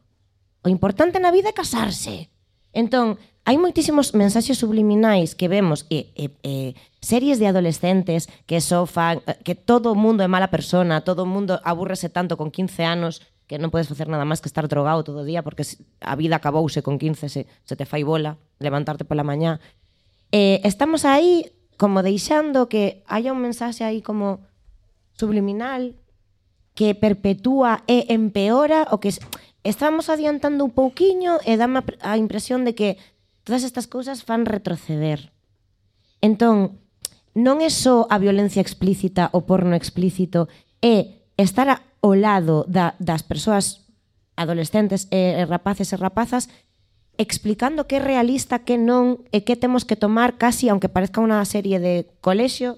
[0.66, 2.34] O importante na vida é casarse.
[2.74, 8.86] Entón, hai moitísimos mensaxes subliminais que vemos e, e, e series de adolescentes que só
[8.86, 12.54] fan eh, que todo o mundo é mala persona, todo o mundo aburrese tanto con
[12.54, 15.66] 15 anos que non podes facer nada máis que estar drogado todo o día porque
[15.66, 19.58] a vida acabouse con 15 se, se te fai bola levantarte pola mañá.
[20.30, 24.46] Eh, estamos aí como deixando que haya un mensaxe aí como
[25.18, 25.98] subliminal
[26.78, 29.10] que perpetúa e empeora o que
[29.66, 33.02] estamos adiantando un pouquiño e dame a impresión de que
[33.50, 35.34] Todas estas cousas fan retroceder.
[36.22, 36.86] Entón,
[37.34, 40.46] non é só a violencia explícita o porno explícito,
[40.86, 43.90] é estar ao lado da, das persoas
[44.38, 46.46] adolescentes e rapaces e rapazas
[47.18, 51.42] explicando que é realista, que non, e que temos que tomar casi, aunque parezca unha
[51.42, 52.78] serie de colexio,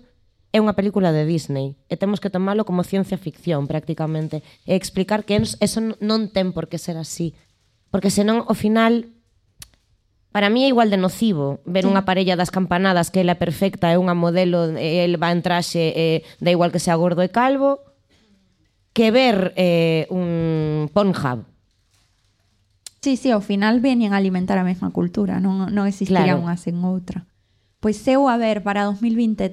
[0.55, 1.75] é unha película de Disney.
[1.91, 4.39] E temos que tomalo como ciencia ficción prácticamente.
[4.63, 7.35] E explicar que eso non ten por que ser así.
[7.91, 9.11] Porque senón ao final
[10.31, 11.91] Para mí é igual de nocivo ver sí.
[11.91, 15.91] unha parella das campanadas que ela é perfecta, é unha modelo, el va en traxe,
[15.91, 17.83] eh, da igual que sea gordo e calvo,
[18.95, 21.43] que ver eh, un Pornhub.
[23.03, 26.47] Sí, sí, ao final veñen a alimentar a mesma cultura, non, non existiría claro.
[26.47, 27.27] unha sen outra.
[27.83, 29.51] Pois eu, a ver, para 2023,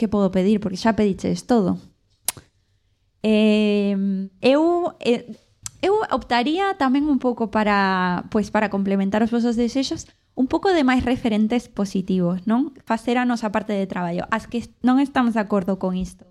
[0.00, 0.62] que podo pedir?
[0.62, 1.76] Porque xa pediches todo.
[3.20, 3.92] Eh,
[4.40, 4.94] eu...
[5.04, 5.26] Eh,
[5.80, 10.86] eu optaría tamén un pouco para, pois, para complementar os vosos desexos un pouco de
[10.86, 12.70] máis referentes positivos, non?
[12.86, 14.26] Facer a nosa parte de traballo.
[14.30, 16.30] As que non estamos de acordo con isto.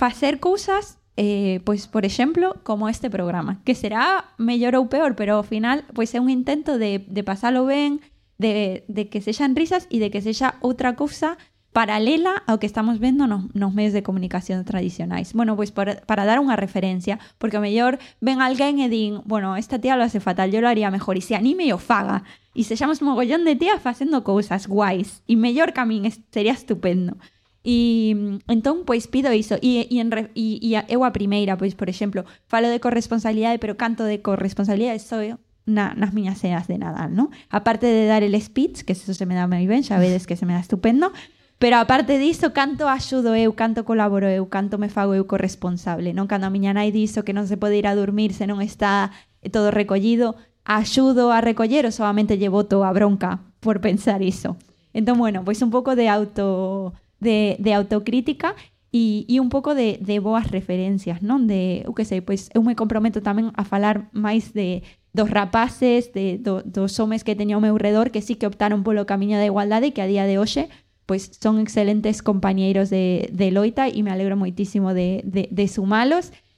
[0.00, 5.40] Facer cousas eh, pois, por exemplo, como este programa, que será mellor ou peor, pero
[5.40, 8.04] ao final pois é un intento de, de pasalo ben,
[8.36, 11.40] de, de que sexan risas e de que sexa outra cousa
[11.76, 15.36] paralela ao que estamos vendo nos, nos medios de comunicación tradicionais.
[15.36, 19.60] Bueno, pois para, para dar unha referencia, porque o mellor ven alguén e din, bueno,
[19.60, 22.24] esta tía lo hace fatal, yo lo haría mejor, e se anime e o faga,
[22.56, 27.20] e sexamos mogollón de tías facendo cousas guais, e mellor a min sería estupendo.
[27.60, 29.60] E entón, pois, pido iso.
[29.60, 35.04] E, en, eu a primeira, pois, por exemplo, falo de corresponsabilidade, pero canto de corresponsabilidade
[35.04, 35.36] só eu
[35.68, 37.28] na, nas miñas de Nadal, ¿no?
[37.52, 40.40] Aparte de dar el speech, que eso se me dá moi ben, xa vedes que
[40.40, 41.12] se me dá estupendo,
[41.58, 46.28] Pero aparte diso, canto axudo eu, canto colaboro eu, canto me fago eu corresponsable, non?
[46.28, 49.08] Cando a miña nai diso que non se pode ir a dormir se non está
[49.48, 50.36] todo recollido,
[50.68, 54.60] axudo a recoller ou solamente lle voto a bronca por pensar iso.
[54.92, 56.92] Entón, bueno, pois un pouco de auto
[57.24, 58.52] de, de autocrítica
[58.92, 61.48] e, e un pouco de, de boas referencias, non?
[61.48, 64.84] De, eu que sei, pois eu me comprometo tamén a falar máis de,
[65.16, 68.84] dos rapaces, de do, dos homes que teño ao meu redor que sí que optaron
[68.84, 70.68] polo camiño da igualdade e que a día de hoxe
[71.06, 75.66] pois son excelentes compañeiros de, de loita e me alegro moitísimo de, de, de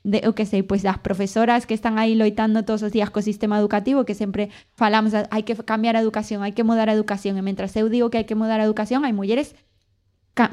[0.05, 3.21] de, o que sei, pois das profesoras que están aí loitando todos os días co
[3.21, 7.37] sistema educativo, que sempre falamos, hai que cambiar a educación, hai que mudar a educación,
[7.37, 9.53] e mentras eu digo que hai que mudar a educación, hai mulleres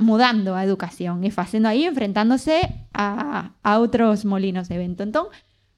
[0.01, 5.05] mudando a educación e facendo aí enfrentándose a, a outros molinos de vento.
[5.05, 5.29] Entón,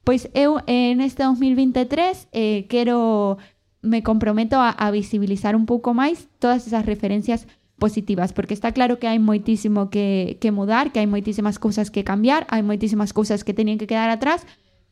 [0.02, 3.36] pois eu en este 2023 eh, quero
[3.84, 7.46] me comprometo a, a visibilizar un pouco máis todas esas referencias
[7.78, 12.02] positivas, porque está claro que hai moitísimo que, que mudar, que hai moitísimas cousas que
[12.02, 14.44] cambiar, hai moitísimas cousas que teñen que quedar atrás,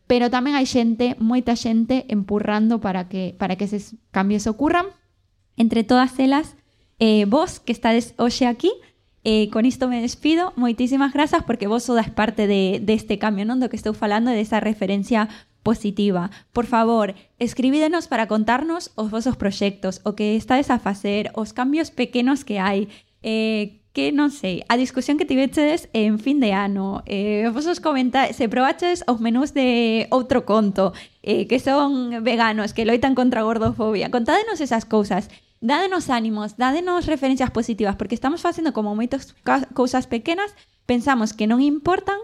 [0.06, 3.66] pero tamén hai xente, moita xente empurrando para que para que
[4.14, 4.86] cambios ocurran.
[5.58, 6.54] Entre todas elas,
[7.02, 8.70] eh, vos que estades hoxe aquí,
[9.26, 10.54] eh, con isto me despido.
[10.54, 13.58] Moitísimas grazas porque vos sodas parte de, deste de cambio, non?
[13.58, 15.26] Do que estou falando, desa referencia
[15.66, 16.30] positiva.
[16.52, 21.90] Por favor, escribídenos para contarnos os vosos proxectos, o que estades a facer, os cambios
[21.90, 22.86] pequenos que hai,
[23.26, 28.30] eh, que non sei, a discusión que tiveches en fin de ano, eh, vosos comenta
[28.30, 30.94] se probaches os menús de outro conto,
[31.26, 35.26] eh, que son veganos, que loitan contra a gordofobia, contádenos esas cousas,
[35.58, 39.34] dádenos ánimos, dádenos referencias positivas, porque estamos facendo como moitas
[39.74, 40.54] cousas pequenas,
[40.86, 42.22] pensamos que non importan,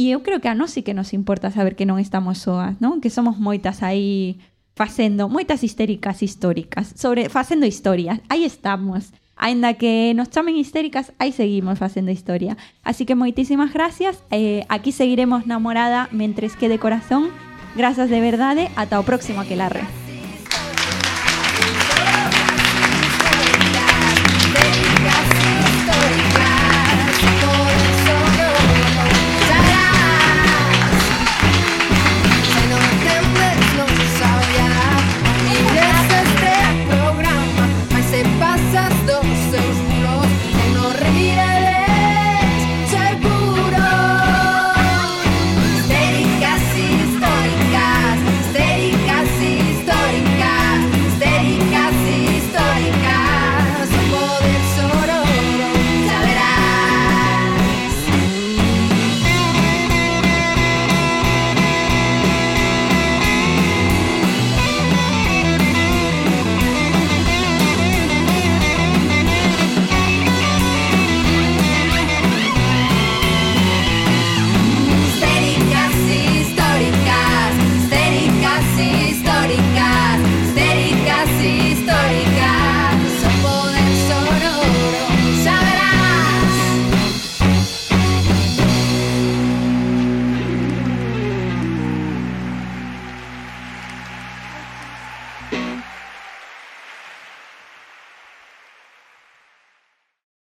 [0.00, 2.80] E eu creo que a nós sí que nos importa saber que non estamos soas,
[2.80, 3.04] non?
[3.04, 4.40] Que somos moitas aí
[4.72, 8.16] facendo, moitas histéricas históricas, sobre facendo historias.
[8.32, 9.12] Aí estamos.
[9.36, 12.56] Ainda que nos chamen histéricas, aí seguimos facendo historia.
[12.80, 14.24] Así que moitísimas gracias.
[14.32, 17.28] Eh, aquí seguiremos namorada mentres que de corazón.
[17.76, 18.72] Grazas de verdade.
[18.80, 19.84] Ata o próximo aquelarre.